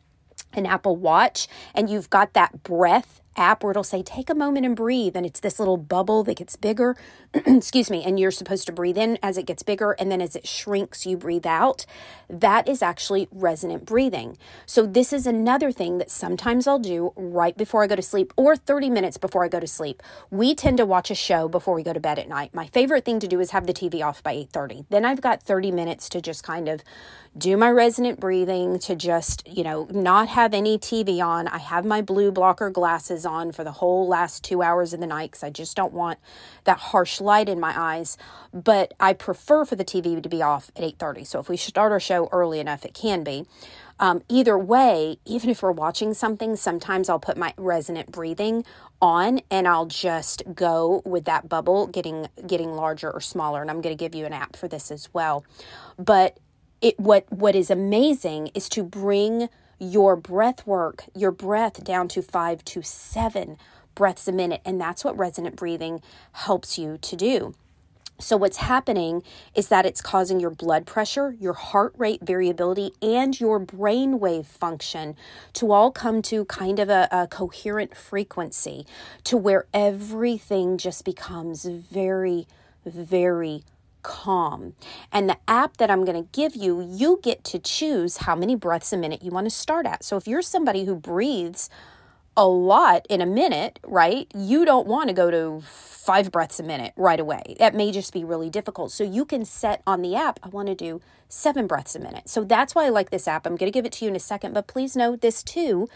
an 0.52 0.66
Apple 0.66 0.96
Watch 0.96 1.48
and 1.74 1.88
you've 1.88 2.10
got 2.10 2.34
that 2.34 2.62
breath 2.62 3.20
app 3.36 3.62
where 3.62 3.70
it'll 3.70 3.84
say, 3.84 4.02
take 4.02 4.28
a 4.28 4.34
moment 4.34 4.66
and 4.66 4.76
breathe. 4.76 5.16
And 5.16 5.24
it's 5.24 5.40
this 5.40 5.58
little 5.58 5.76
bubble 5.76 6.24
that 6.24 6.36
gets 6.36 6.56
bigger, 6.56 6.96
excuse 7.46 7.90
me, 7.90 8.02
and 8.04 8.18
you're 8.18 8.30
supposed 8.30 8.66
to 8.66 8.72
breathe 8.72 8.96
in 8.96 9.18
as 9.22 9.36
it 9.36 9.44
gets 9.44 9.62
bigger. 9.62 9.92
And 9.92 10.10
then 10.10 10.22
as 10.22 10.34
it 10.34 10.46
shrinks, 10.46 11.04
you 11.04 11.16
breathe 11.16 11.46
out. 11.46 11.84
That 12.30 12.66
is 12.66 12.82
actually 12.82 13.28
resonant 13.30 13.84
breathing. 13.84 14.38
So, 14.64 14.86
this 14.86 15.12
is 15.12 15.26
another 15.26 15.70
thing 15.70 15.98
that 15.98 16.10
sometimes 16.10 16.66
I'll 16.66 16.78
do 16.78 17.12
right 17.16 17.56
before 17.56 17.82
I 17.82 17.86
go 17.86 17.96
to 17.96 18.02
sleep 18.02 18.32
or 18.36 18.56
30 18.56 18.88
minutes 18.90 19.18
before 19.18 19.44
I 19.44 19.48
go 19.48 19.60
to 19.60 19.66
sleep. 19.66 20.02
We 20.30 20.54
tend 20.54 20.78
to 20.78 20.86
watch 20.86 21.10
a 21.10 21.14
show 21.14 21.48
before 21.48 21.74
we 21.74 21.82
go 21.82 21.92
to 21.92 22.00
bed 22.00 22.18
at 22.18 22.28
night. 22.28 22.54
My 22.54 22.66
favorite 22.66 23.04
thing 23.04 23.20
to 23.20 23.28
do 23.28 23.40
is 23.40 23.50
have 23.50 23.66
the 23.66 23.74
TV 23.74 24.02
off 24.02 24.22
by 24.22 24.32
8:30. 24.32 24.86
Then 24.88 25.04
I've 25.04 25.20
got 25.20 25.42
30 25.42 25.70
minutes 25.70 26.08
to 26.10 26.20
just 26.20 26.42
kind 26.42 26.68
of 26.68 26.82
do 27.36 27.56
my 27.56 27.70
resonant 27.70 28.18
breathing 28.18 28.78
to 28.80 28.96
just, 28.96 29.46
you 29.46 29.62
know, 29.62 29.86
not 29.90 30.28
have 30.28 30.54
any 30.54 30.78
TV 30.78 31.20
on. 31.24 31.46
I 31.46 31.58
have 31.58 31.84
my 31.84 32.00
blue 32.00 32.32
blocker 32.32 32.70
glasses 32.70 33.26
on 33.26 33.52
for 33.52 33.64
the 33.64 33.72
whole 33.72 34.08
last 34.08 34.42
two 34.42 34.62
hours 34.62 34.92
of 34.92 35.00
the 35.00 35.06
night 35.06 35.30
because 35.30 35.44
I 35.44 35.50
just 35.50 35.76
don't 35.76 35.92
want 35.92 36.18
that 36.64 36.78
harsh 36.78 37.17
light 37.20 37.48
in 37.48 37.60
my 37.60 37.72
eyes. 37.78 38.16
But 38.52 38.94
I 39.00 39.12
prefer 39.12 39.64
for 39.64 39.76
the 39.76 39.84
TV 39.84 40.22
to 40.22 40.28
be 40.28 40.42
off 40.42 40.70
at 40.76 40.84
8:30. 40.84 41.24
So 41.24 41.40
if 41.40 41.48
we 41.48 41.56
start 41.56 41.92
our 41.92 42.00
show 42.00 42.28
early 42.32 42.60
enough, 42.60 42.84
it 42.84 42.94
can 42.94 43.24
be. 43.24 43.46
Um, 44.00 44.22
either 44.28 44.56
way, 44.56 45.18
even 45.24 45.50
if 45.50 45.62
we're 45.62 45.72
watching 45.72 46.14
something, 46.14 46.54
sometimes 46.54 47.08
I'll 47.08 47.18
put 47.18 47.36
my 47.36 47.52
resonant 47.56 48.12
breathing 48.12 48.64
on 49.02 49.40
and 49.50 49.66
I'll 49.66 49.86
just 49.86 50.42
go 50.54 51.02
with 51.04 51.24
that 51.24 51.48
bubble 51.48 51.86
getting 51.88 52.28
getting 52.46 52.74
larger 52.74 53.10
or 53.10 53.20
smaller. 53.20 53.60
And 53.60 53.70
I'm 53.70 53.80
going 53.80 53.96
to 53.96 54.00
give 54.00 54.14
you 54.14 54.24
an 54.24 54.32
app 54.32 54.56
for 54.56 54.68
this 54.68 54.90
as 54.90 55.12
well. 55.12 55.44
But 55.98 56.38
it 56.80 56.98
what 56.98 57.30
what 57.32 57.56
is 57.56 57.70
amazing 57.70 58.50
is 58.54 58.68
to 58.70 58.84
bring 58.84 59.48
your 59.80 60.16
breath 60.16 60.66
work, 60.66 61.04
your 61.14 61.30
breath 61.30 61.84
down 61.84 62.08
to 62.08 62.22
5 62.22 62.64
to 62.64 62.82
7 62.82 63.56
breaths 63.98 64.28
a 64.28 64.32
minute 64.32 64.62
and 64.64 64.80
that's 64.80 65.04
what 65.04 65.18
resonant 65.18 65.56
breathing 65.56 66.00
helps 66.32 66.78
you 66.78 66.96
to 67.02 67.16
do. 67.16 67.54
So, 68.20 68.36
what's 68.36 68.56
happening 68.56 69.22
is 69.54 69.68
that 69.68 69.86
it's 69.86 70.00
causing 70.00 70.40
your 70.40 70.50
blood 70.50 70.86
pressure, 70.86 71.36
your 71.38 71.52
heart 71.52 71.94
rate 71.96 72.20
variability, 72.20 72.90
and 73.00 73.38
your 73.38 73.60
brain 73.60 74.18
wave 74.18 74.46
function 74.46 75.14
to 75.52 75.70
all 75.70 75.92
come 75.92 76.20
to 76.22 76.44
kind 76.46 76.80
of 76.80 76.88
a, 76.88 77.06
a, 77.12 77.28
coherent 77.28 77.96
frequency 77.96 78.84
to 79.22 79.36
where 79.36 79.66
everything 79.72 80.78
just 80.78 81.04
becomes 81.04 81.64
very, 81.64 82.48
very 82.84 83.62
calm. 84.02 84.74
And 85.12 85.28
the 85.28 85.38
app 85.46 85.76
that 85.76 85.88
I'm 85.88 86.04
going 86.04 86.20
to 86.20 86.28
give 86.32 86.56
you, 86.56 86.80
you 86.80 87.20
get 87.22 87.44
to 87.44 87.60
choose 87.60 88.18
how 88.18 88.34
many 88.34 88.56
breaths 88.56 88.92
a 88.92 88.96
minute 88.96 89.22
you 89.22 89.30
want 89.30 89.46
to 89.46 89.50
start 89.50 89.86
at. 89.86 90.02
So 90.02 90.16
if 90.16 90.26
you're 90.26 90.42
somebody 90.42 90.86
who 90.86 90.96
breathes 90.96 91.70
a 92.38 92.46
lot 92.46 93.04
in 93.10 93.20
a 93.20 93.26
minute, 93.26 93.80
right? 93.82 94.28
You 94.32 94.64
don't 94.64 94.86
want 94.86 95.08
to 95.08 95.12
go 95.12 95.28
to 95.28 95.60
five 95.66 96.30
breaths 96.30 96.60
a 96.60 96.62
minute 96.62 96.94
right 96.96 97.18
away. 97.18 97.56
That 97.58 97.74
may 97.74 97.90
just 97.90 98.12
be 98.12 98.22
really 98.22 98.48
difficult. 98.48 98.92
So 98.92 99.02
you 99.02 99.24
can 99.24 99.44
set 99.44 99.82
on 99.86 100.02
the 100.02 100.14
app, 100.14 100.38
I 100.44 100.48
want 100.48 100.68
to 100.68 100.74
do 100.76 101.00
seven 101.28 101.66
breaths 101.66 101.96
a 101.96 101.98
minute. 101.98 102.28
So 102.28 102.44
that's 102.44 102.76
why 102.76 102.86
I 102.86 102.90
like 102.90 103.10
this 103.10 103.26
app. 103.26 103.44
I'm 103.44 103.56
going 103.56 103.70
to 103.70 103.76
give 103.76 103.84
it 103.84 103.92
to 103.94 104.04
you 104.04 104.10
in 104.10 104.16
a 104.16 104.20
second, 104.20 104.54
but 104.54 104.68
please 104.68 104.94
note 104.94 105.20
this 105.20 105.42
too 105.42 105.88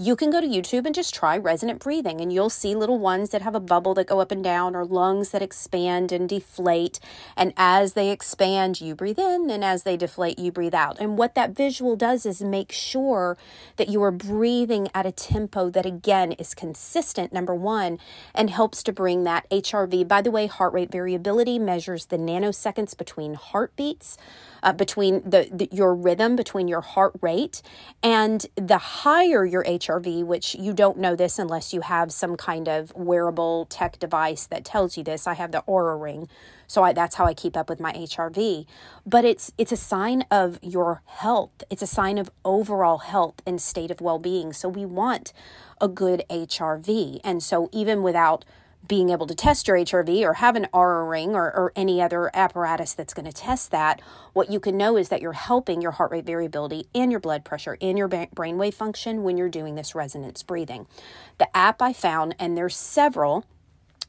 you 0.00 0.14
can 0.14 0.30
go 0.30 0.40
to 0.40 0.46
YouTube 0.46 0.86
and 0.86 0.94
just 0.94 1.12
try 1.12 1.36
resonant 1.36 1.80
breathing, 1.80 2.20
and 2.20 2.32
you'll 2.32 2.50
see 2.50 2.76
little 2.76 3.00
ones 3.00 3.30
that 3.30 3.42
have 3.42 3.56
a 3.56 3.60
bubble 3.60 3.94
that 3.94 4.06
go 4.06 4.20
up 4.20 4.30
and 4.30 4.44
down, 4.44 4.76
or 4.76 4.84
lungs 4.84 5.30
that 5.30 5.42
expand 5.42 6.12
and 6.12 6.28
deflate. 6.28 7.00
And 7.36 7.52
as 7.56 7.94
they 7.94 8.10
expand, 8.10 8.80
you 8.80 8.94
breathe 8.94 9.18
in, 9.18 9.50
and 9.50 9.64
as 9.64 9.82
they 9.82 9.96
deflate, 9.96 10.38
you 10.38 10.52
breathe 10.52 10.74
out. 10.74 11.00
And 11.00 11.18
what 11.18 11.34
that 11.34 11.50
visual 11.50 11.96
does 11.96 12.24
is 12.24 12.40
make 12.40 12.70
sure 12.70 13.36
that 13.76 13.88
you 13.88 14.00
are 14.04 14.12
breathing 14.12 14.88
at 14.94 15.04
a 15.04 15.10
tempo 15.10 15.68
that, 15.70 15.84
again, 15.84 16.30
is 16.32 16.54
consistent, 16.54 17.32
number 17.32 17.54
one, 17.54 17.98
and 18.36 18.50
helps 18.50 18.84
to 18.84 18.92
bring 18.92 19.24
that 19.24 19.50
HRV. 19.50 20.06
By 20.06 20.22
the 20.22 20.30
way, 20.30 20.46
heart 20.46 20.72
rate 20.72 20.92
variability 20.92 21.58
measures 21.58 22.06
the 22.06 22.18
nanoseconds 22.18 22.96
between 22.96 23.34
heartbeats 23.34 24.16
uh, 24.62 24.72
between 24.72 25.28
the, 25.28 25.48
the, 25.52 25.68
your 25.70 25.94
rhythm, 25.94 26.36
between 26.36 26.68
your 26.68 26.80
heart 26.80 27.12
rate, 27.20 27.62
and 28.02 28.46
the 28.56 28.78
higher 28.78 29.44
your 29.44 29.64
HRV, 29.64 30.24
which 30.24 30.54
you 30.54 30.72
don't 30.72 30.98
know 30.98 31.16
this 31.16 31.38
unless 31.38 31.72
you 31.72 31.80
have 31.82 32.12
some 32.12 32.36
kind 32.36 32.68
of 32.68 32.92
wearable 32.94 33.66
tech 33.66 33.98
device 33.98 34.46
that 34.46 34.64
tells 34.64 34.96
you 34.96 35.04
this. 35.04 35.26
I 35.26 35.34
have 35.34 35.52
the 35.52 35.62
Oura 35.68 36.00
Ring, 36.00 36.28
so 36.66 36.82
I, 36.82 36.92
that's 36.92 37.16
how 37.16 37.24
I 37.26 37.34
keep 37.34 37.56
up 37.56 37.68
with 37.68 37.80
my 37.80 37.92
HRV. 37.92 38.66
But 39.06 39.24
it's 39.24 39.52
it's 39.58 39.72
a 39.72 39.76
sign 39.76 40.24
of 40.30 40.58
your 40.62 41.02
health. 41.06 41.62
It's 41.70 41.82
a 41.82 41.86
sign 41.86 42.18
of 42.18 42.30
overall 42.44 42.98
health 42.98 43.42
and 43.46 43.60
state 43.60 43.90
of 43.90 44.00
well 44.00 44.18
being. 44.18 44.52
So 44.52 44.68
we 44.68 44.84
want 44.84 45.32
a 45.80 45.88
good 45.88 46.24
HRV, 46.30 47.20
and 47.24 47.42
so 47.42 47.68
even 47.72 48.02
without 48.02 48.44
being 48.88 49.10
able 49.10 49.26
to 49.26 49.34
test 49.34 49.68
your 49.68 49.76
HRV 49.76 50.22
or 50.22 50.34
have 50.34 50.56
an 50.56 50.66
Oura 50.72 51.08
ring 51.08 51.34
or, 51.34 51.44
or 51.44 51.72
any 51.76 52.00
other 52.00 52.30
apparatus 52.34 52.94
that's 52.94 53.14
going 53.14 53.26
to 53.26 53.32
test 53.32 53.70
that, 53.70 54.00
what 54.32 54.50
you 54.50 54.58
can 54.58 54.76
know 54.76 54.96
is 54.96 55.10
that 55.10 55.20
you're 55.20 55.34
helping 55.34 55.82
your 55.82 55.92
heart 55.92 56.10
rate 56.10 56.24
variability 56.24 56.88
and 56.94 57.10
your 57.10 57.20
blood 57.20 57.44
pressure 57.44 57.76
and 57.80 57.98
your 57.98 58.08
brainwave 58.08 58.74
function 58.74 59.22
when 59.22 59.36
you're 59.36 59.50
doing 59.50 59.74
this 59.74 59.94
resonance 59.94 60.42
breathing. 60.42 60.86
The 61.36 61.54
app 61.56 61.82
I 61.82 61.92
found, 61.92 62.34
and 62.38 62.56
there's 62.56 62.76
several, 62.76 63.44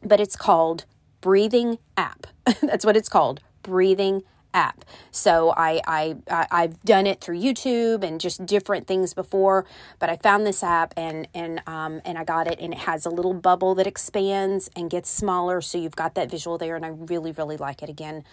but 0.01 0.21
it's 0.21 0.37
called 0.37 0.85
Breathing 1.19 1.77
App. 1.97 2.27
that's 2.61 2.85
what 2.85 2.95
it's 2.95 3.09
called, 3.09 3.41
Breathing 3.61 4.23
app. 4.53 4.83
So 5.12 5.53
I, 5.55 5.81
I 5.85 6.47
I've 6.51 6.81
done 6.83 7.05
it 7.05 7.21
through 7.21 7.39
YouTube 7.39 8.03
and 8.03 8.19
just 8.19 8.45
different 8.45 8.88
things 8.88 9.13
before, 9.13 9.65
but 9.99 10.09
I 10.09 10.17
found 10.17 10.45
this 10.45 10.63
app 10.63 10.93
and 10.97 11.27
and 11.33 11.62
um 11.67 12.01
and 12.05 12.17
I 12.17 12.23
got 12.23 12.47
it 12.47 12.59
and 12.59 12.73
it 12.73 12.79
has 12.79 13.05
a 13.05 13.09
little 13.09 13.33
bubble 13.33 13.75
that 13.75 13.88
expands 13.88 14.69
and 14.75 14.89
gets 14.89 15.09
smaller, 15.09 15.62
so 15.62 15.77
you've 15.77 15.95
got 15.95 16.15
that 16.15 16.31
visual 16.31 16.57
there, 16.57 16.75
and 16.75 16.85
I 16.85 16.89
really 16.89 17.31
really 17.31 17.57
like 17.57 17.83
it. 17.83 17.89
Again, 17.89 18.23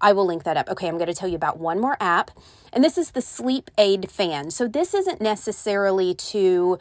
I 0.00 0.12
will 0.12 0.26
link 0.26 0.42
that 0.44 0.56
up. 0.56 0.68
Okay, 0.68 0.88
I'm 0.88 0.98
going 0.98 1.06
to 1.06 1.14
tell 1.14 1.28
you 1.28 1.36
about 1.36 1.58
one 1.58 1.80
more 1.80 1.96
app, 2.00 2.32
and 2.72 2.82
this 2.82 2.98
is 2.98 3.12
the 3.12 3.22
Sleep 3.22 3.70
Aid 3.78 4.10
Fan. 4.10 4.50
So 4.50 4.66
this 4.66 4.94
isn't 4.94 5.20
necessarily 5.20 6.14
to 6.14 6.78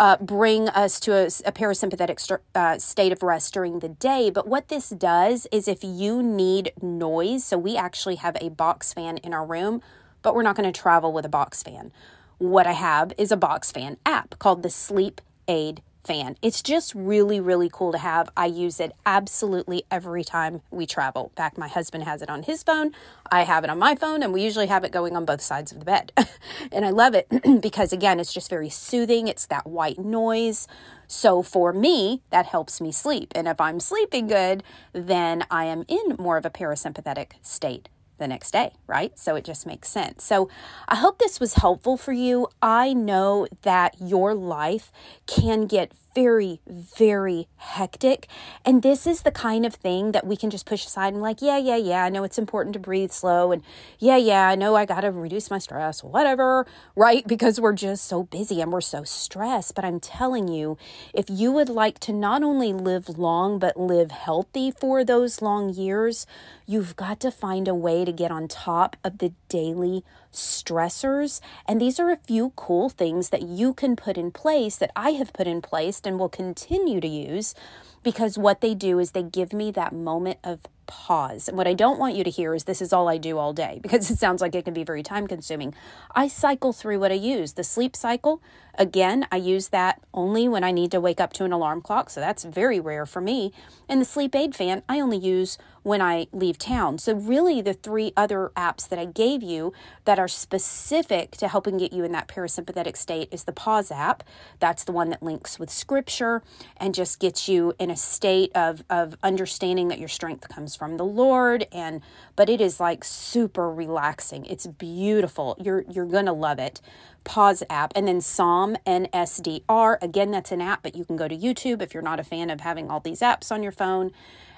uh, 0.00 0.16
bring 0.16 0.66
us 0.70 0.98
to 0.98 1.12
a, 1.12 1.24
a 1.24 1.52
parasympathetic 1.52 2.18
st- 2.18 2.40
uh, 2.54 2.78
state 2.78 3.12
of 3.12 3.22
rest 3.22 3.52
during 3.52 3.80
the 3.80 3.88
day. 3.90 4.30
But 4.30 4.48
what 4.48 4.68
this 4.68 4.88
does 4.88 5.46
is 5.52 5.68
if 5.68 5.84
you 5.84 6.22
need 6.22 6.72
noise, 6.80 7.44
so 7.44 7.58
we 7.58 7.76
actually 7.76 8.16
have 8.16 8.36
a 8.40 8.48
box 8.48 8.94
fan 8.94 9.18
in 9.18 9.34
our 9.34 9.44
room, 9.44 9.82
but 10.22 10.34
we're 10.34 10.42
not 10.42 10.56
going 10.56 10.72
to 10.72 10.80
travel 10.80 11.12
with 11.12 11.26
a 11.26 11.28
box 11.28 11.62
fan. 11.62 11.92
What 12.38 12.66
I 12.66 12.72
have 12.72 13.12
is 13.18 13.30
a 13.30 13.36
box 13.36 13.70
fan 13.70 13.98
app 14.06 14.38
called 14.38 14.62
the 14.62 14.70
Sleep 14.70 15.20
Aid 15.46 15.82
fan. 16.04 16.36
It's 16.42 16.62
just 16.62 16.94
really, 16.94 17.40
really 17.40 17.68
cool 17.72 17.92
to 17.92 17.98
have. 17.98 18.30
I 18.36 18.46
use 18.46 18.80
it 18.80 18.92
absolutely 19.04 19.84
every 19.90 20.24
time 20.24 20.62
we 20.70 20.86
travel. 20.86 21.24
In 21.24 21.36
fact, 21.36 21.58
my 21.58 21.68
husband 21.68 22.04
has 22.04 22.22
it 22.22 22.30
on 22.30 22.42
his 22.42 22.62
phone. 22.62 22.92
I 23.30 23.42
have 23.42 23.64
it 23.64 23.70
on 23.70 23.78
my 23.78 23.94
phone, 23.94 24.22
and 24.22 24.32
we 24.32 24.42
usually 24.42 24.66
have 24.66 24.84
it 24.84 24.92
going 24.92 25.16
on 25.16 25.24
both 25.24 25.40
sides 25.40 25.72
of 25.72 25.78
the 25.78 25.84
bed. 25.84 26.12
and 26.72 26.84
I 26.84 26.90
love 26.90 27.14
it 27.14 27.28
because, 27.60 27.92
again, 27.92 28.18
it's 28.20 28.32
just 28.32 28.50
very 28.50 28.70
soothing. 28.70 29.28
It's 29.28 29.46
that 29.46 29.66
white 29.66 29.98
noise. 29.98 30.66
So 31.06 31.42
for 31.42 31.72
me, 31.72 32.22
that 32.30 32.46
helps 32.46 32.80
me 32.80 32.92
sleep. 32.92 33.32
And 33.34 33.48
if 33.48 33.60
I'm 33.60 33.80
sleeping 33.80 34.26
good, 34.26 34.62
then 34.92 35.44
I 35.50 35.64
am 35.64 35.84
in 35.88 36.16
more 36.18 36.36
of 36.36 36.46
a 36.46 36.50
parasympathetic 36.50 37.32
state 37.42 37.88
the 38.20 38.28
next 38.28 38.52
day, 38.52 38.72
right? 38.86 39.18
So 39.18 39.34
it 39.34 39.44
just 39.44 39.66
makes 39.66 39.88
sense. 39.88 40.22
So 40.22 40.48
I 40.86 40.94
hope 40.94 41.18
this 41.18 41.40
was 41.40 41.54
helpful 41.54 41.96
for 41.96 42.12
you. 42.12 42.46
I 42.62 42.92
know 42.92 43.48
that 43.62 43.96
your 44.00 44.34
life 44.34 44.92
can 45.26 45.66
get 45.66 45.92
very, 46.14 46.60
very 46.66 47.48
hectic. 47.56 48.26
And 48.64 48.82
this 48.82 49.06
is 49.06 49.22
the 49.22 49.30
kind 49.30 49.64
of 49.64 49.74
thing 49.74 50.12
that 50.12 50.26
we 50.26 50.36
can 50.36 50.50
just 50.50 50.66
push 50.66 50.84
aside 50.84 51.12
and, 51.12 51.22
like, 51.22 51.40
yeah, 51.40 51.58
yeah, 51.58 51.76
yeah, 51.76 52.04
I 52.04 52.08
know 52.08 52.24
it's 52.24 52.38
important 52.38 52.72
to 52.74 52.80
breathe 52.80 53.12
slow. 53.12 53.52
And 53.52 53.62
yeah, 53.98 54.16
yeah, 54.16 54.48
I 54.48 54.54
know 54.54 54.76
I 54.76 54.86
got 54.86 55.02
to 55.02 55.10
reduce 55.10 55.50
my 55.50 55.58
stress, 55.58 56.02
whatever, 56.02 56.66
right? 56.96 57.26
Because 57.26 57.60
we're 57.60 57.72
just 57.72 58.06
so 58.06 58.24
busy 58.24 58.60
and 58.60 58.72
we're 58.72 58.80
so 58.80 59.04
stressed. 59.04 59.74
But 59.74 59.84
I'm 59.84 60.00
telling 60.00 60.48
you, 60.48 60.76
if 61.14 61.26
you 61.28 61.52
would 61.52 61.68
like 61.68 61.98
to 62.00 62.12
not 62.12 62.42
only 62.42 62.72
live 62.72 63.08
long, 63.18 63.58
but 63.58 63.76
live 63.76 64.10
healthy 64.10 64.70
for 64.70 65.04
those 65.04 65.40
long 65.40 65.72
years, 65.72 66.26
you've 66.66 66.96
got 66.96 67.20
to 67.20 67.30
find 67.30 67.68
a 67.68 67.74
way 67.74 68.04
to 68.04 68.12
get 68.12 68.30
on 68.30 68.48
top 68.48 68.96
of 69.04 69.18
the 69.18 69.32
daily 69.48 70.04
stressors. 70.32 71.40
And 71.66 71.80
these 71.80 71.98
are 71.98 72.10
a 72.10 72.16
few 72.16 72.52
cool 72.56 72.88
things 72.88 73.30
that 73.30 73.42
you 73.42 73.74
can 73.74 73.96
put 73.96 74.16
in 74.16 74.30
place 74.30 74.76
that 74.76 74.92
I 74.94 75.10
have 75.10 75.32
put 75.32 75.46
in 75.46 75.62
place 75.62 76.00
and 76.04 76.18
will 76.18 76.28
continue 76.28 77.00
to 77.00 77.08
use 77.08 77.54
because 78.02 78.38
what 78.38 78.60
they 78.60 78.74
do 78.74 78.98
is 78.98 79.12
they 79.12 79.22
give 79.22 79.52
me 79.52 79.70
that 79.72 79.92
moment 79.92 80.38
of 80.42 80.60
pause. 80.90 81.46
And 81.46 81.56
what 81.56 81.68
I 81.68 81.72
don't 81.72 82.00
want 82.00 82.16
you 82.16 82.24
to 82.24 82.30
hear 82.30 82.52
is 82.52 82.64
this 82.64 82.82
is 82.82 82.92
all 82.92 83.08
I 83.08 83.16
do 83.16 83.38
all 83.38 83.52
day 83.52 83.78
because 83.82 84.10
it 84.10 84.18
sounds 84.18 84.42
like 84.42 84.54
it 84.54 84.64
can 84.64 84.74
be 84.74 84.84
very 84.84 85.02
time 85.02 85.26
consuming. 85.26 85.72
I 86.14 86.26
cycle 86.26 86.72
through 86.72 86.98
what 86.98 87.12
I 87.12 87.14
use. 87.14 87.52
The 87.52 87.64
sleep 87.64 87.94
cycle, 87.94 88.42
again, 88.74 89.26
I 89.30 89.36
use 89.36 89.68
that 89.68 90.02
only 90.12 90.48
when 90.48 90.64
I 90.64 90.72
need 90.72 90.90
to 90.90 91.00
wake 91.00 91.20
up 91.20 91.32
to 91.34 91.44
an 91.44 91.52
alarm 91.52 91.80
clock. 91.80 92.10
So 92.10 92.20
that's 92.20 92.42
very 92.42 92.80
rare 92.80 93.06
for 93.06 93.20
me. 93.20 93.52
And 93.88 94.00
the 94.00 94.04
sleep 94.04 94.34
aid 94.34 94.56
fan, 94.56 94.82
I 94.88 95.00
only 95.00 95.18
use 95.18 95.58
when 95.82 96.02
I 96.02 96.26
leave 96.32 96.58
town. 96.58 96.98
So, 96.98 97.14
really, 97.14 97.62
the 97.62 97.72
three 97.72 98.12
other 98.16 98.52
apps 98.56 98.88
that 98.88 98.98
I 98.98 99.06
gave 99.06 99.42
you 99.42 99.72
that 100.04 100.18
are 100.18 100.28
specific 100.28 101.32
to 101.38 101.48
helping 101.48 101.78
get 101.78 101.92
you 101.92 102.04
in 102.04 102.12
that 102.12 102.28
parasympathetic 102.28 102.96
state 102.96 103.28
is 103.32 103.44
the 103.44 103.52
Pause 103.52 103.92
app. 103.92 104.22
That's 104.58 104.84
the 104.84 104.92
one 104.92 105.10
that 105.10 105.22
links 105.22 105.58
with 105.58 105.70
scripture 105.70 106.42
and 106.76 106.94
just 106.94 107.18
gets 107.18 107.48
you 107.48 107.74
in 107.78 107.89
a 107.90 107.96
state 107.96 108.52
of, 108.54 108.84
of 108.90 109.16
understanding 109.22 109.88
that 109.88 109.98
your 109.98 110.08
strength 110.08 110.48
comes 110.48 110.76
from 110.76 110.96
the 110.96 111.04
Lord. 111.04 111.66
And 111.72 112.02
but 112.36 112.48
it 112.48 112.60
is 112.60 112.80
like 112.80 113.04
super 113.04 113.70
relaxing. 113.70 114.46
It's 114.46 114.66
beautiful. 114.66 115.56
You're 115.60 115.84
you're 115.90 116.06
gonna 116.06 116.32
love 116.32 116.58
it. 116.58 116.80
Pause 117.24 117.64
app 117.70 117.92
and 117.96 118.08
then 118.08 118.20
Som 118.22 118.76
NSDR. 118.86 119.98
Again, 120.02 120.30
that's 120.30 120.52
an 120.52 120.62
app, 120.62 120.82
but 120.82 120.96
you 120.96 121.04
can 121.04 121.16
go 121.16 121.28
to 121.28 121.36
YouTube 121.36 121.82
if 121.82 121.94
you're 121.94 122.02
not 122.02 122.20
a 122.20 122.24
fan 122.24 122.50
of 122.50 122.60
having 122.62 122.90
all 122.90 123.00
these 123.00 123.20
apps 123.20 123.52
on 123.52 123.62
your 123.62 123.72
phone 123.72 124.12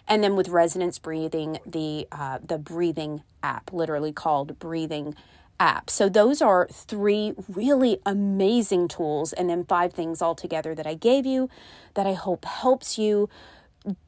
and 0.09 0.23
then 0.23 0.37
with 0.37 0.49
resonance 0.49 0.99
breathing, 0.99 1.59
the 1.67 2.09
uh, 2.13 2.39
the 2.47 2.59
breathing 2.59 3.23
app, 3.43 3.73
literally 3.73 4.13
called 4.13 4.59
breathing 4.59 5.15
app. 5.63 5.89
So 5.89 6.09
those 6.09 6.43
are 6.43 6.67
three 6.73 7.35
really 7.49 7.99
amazing 8.05 8.89
tools, 8.89 9.33
and 9.33 9.49
then 9.49 9.65
five 9.65 9.93
things 9.93 10.21
altogether 10.21 10.75
that 10.75 10.89
I 10.89 10.95
gave 10.95 11.25
you 11.25 11.49
that 11.95 12.07
I 12.07 12.15
hope 12.15 12.45
helps 12.45 12.99
you 12.99 13.29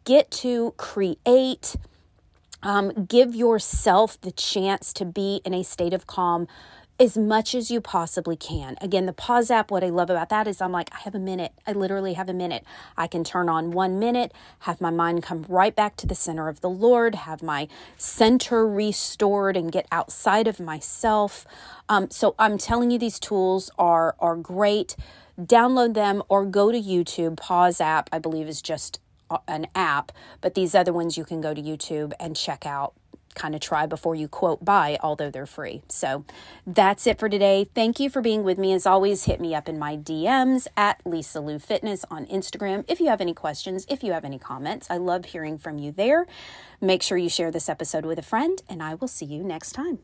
get 0.05 0.31
to 0.43 0.75
create. 0.77 1.77
Um, 2.63 3.05
give 3.05 3.35
yourself 3.35 4.19
the 4.23 4.33
chance 4.33 4.93
to 4.95 5.05
be 5.05 5.43
in 5.45 5.53
a 5.53 5.63
state 5.63 5.93
of 5.93 6.07
calm 6.07 6.49
as 6.99 7.19
much 7.19 7.55
as 7.55 7.71
you 7.71 7.81
possibly 7.81 8.37
can. 8.37 8.77
Again, 8.81 9.07
the 9.07 9.13
pause 9.13 9.51
app, 9.51 9.71
what 9.71 9.83
I 9.83 9.89
love 9.89 10.11
about 10.11 10.29
that 10.29 10.47
is 10.47 10.61
I'm 10.61 10.71
like, 10.71 10.91
I 10.95 10.99
have 11.01 11.15
a 11.15 11.19
minute. 11.19 11.53
I 11.67 11.73
literally 11.73 12.13
have 12.13 12.29
a 12.29 12.35
minute. 12.35 12.65
I 12.97 13.09
can 13.09 13.25
turn 13.25 13.49
on 13.49 13.73
one 13.73 13.99
minute, 13.99 14.33
have 14.61 14.81
my 14.81 14.91
mind 14.91 15.23
come 15.23 15.45
right 15.49 15.75
back 15.75 15.97
to 15.97 16.07
the 16.07 16.15
center 16.15 16.49
of 16.49 16.61
the 16.61 16.71
Lord, 16.71 17.17
have 17.17 17.43
my 17.43 17.67
center 17.97 18.67
restored, 18.67 19.57
and 19.57 19.73
get 19.73 19.87
outside 19.91 20.47
of 20.47 20.61
myself. 20.61 21.47
Um, 21.89 22.11
so 22.11 22.37
I'm 22.39 22.59
telling 22.59 22.93
you, 22.93 22.99
these 22.99 23.19
tools 23.19 23.71
are 23.79 24.15
are 24.21 24.37
great. 24.37 24.95
Download 25.39 25.95
them 25.95 26.23
or 26.29 26.45
go 26.47 26.71
to 26.71 26.81
YouTube. 26.81 27.37
Pause 27.37 27.81
app, 27.81 28.09
I 28.13 28.21
believe, 28.21 28.49
is 28.49 28.63
just 28.63 29.01
an 29.49 29.67
app, 29.75 30.13
but 30.41 30.55
these 30.55 30.75
other 30.75 30.93
ones 30.93 31.17
you 31.19 31.25
can 31.25 31.41
go 31.41 31.55
to 31.55 31.61
YouTube 31.61 32.13
and 32.21 32.37
check 32.37 32.67
out 32.67 32.95
kind 33.35 33.55
of 33.55 33.61
try 33.61 33.87
before 33.87 34.15
you 34.15 34.29
quote 34.29 34.65
buy, 34.65 34.99
although 35.03 35.31
they're 35.31 35.47
free. 35.47 35.83
So 35.89 36.25
that's 36.67 37.07
it 37.07 37.19
for 37.19 37.29
today. 37.29 37.69
Thank 37.75 38.01
you 38.01 38.09
for 38.09 38.21
being 38.21 38.45
with 38.45 38.59
me. 38.59 38.73
As 38.73 38.87
always, 38.87 39.25
hit 39.25 39.41
me 39.41 39.55
up 39.55 39.69
in 39.69 39.79
my 39.79 39.97
DMs 39.97 40.67
at 40.77 41.01
Lisa 41.05 41.41
Lou 41.41 41.59
Fitness 41.59 42.05
on 42.11 42.27
Instagram 42.27 42.85
if 42.89 43.01
you 43.01 43.07
have 43.09 43.21
any 43.21 43.35
questions, 43.35 43.87
if 43.89 44.03
you 44.03 44.13
have 44.13 44.25
any 44.25 44.39
comments. 44.39 44.91
I 44.91 44.97
love 44.97 45.27
hearing 45.27 45.59
from 45.59 45.79
you 45.79 45.93
there. 45.93 46.27
Make 46.81 47.03
sure 47.03 47.19
you 47.19 47.29
share 47.29 47.51
this 47.51 47.69
episode 47.69 48.05
with 48.05 48.19
a 48.19 48.23
friend, 48.23 48.63
and 48.69 48.83
I 48.83 48.95
will 48.95 49.09
see 49.09 49.27
you 49.27 49.43
next 49.43 49.73
time. 49.73 49.99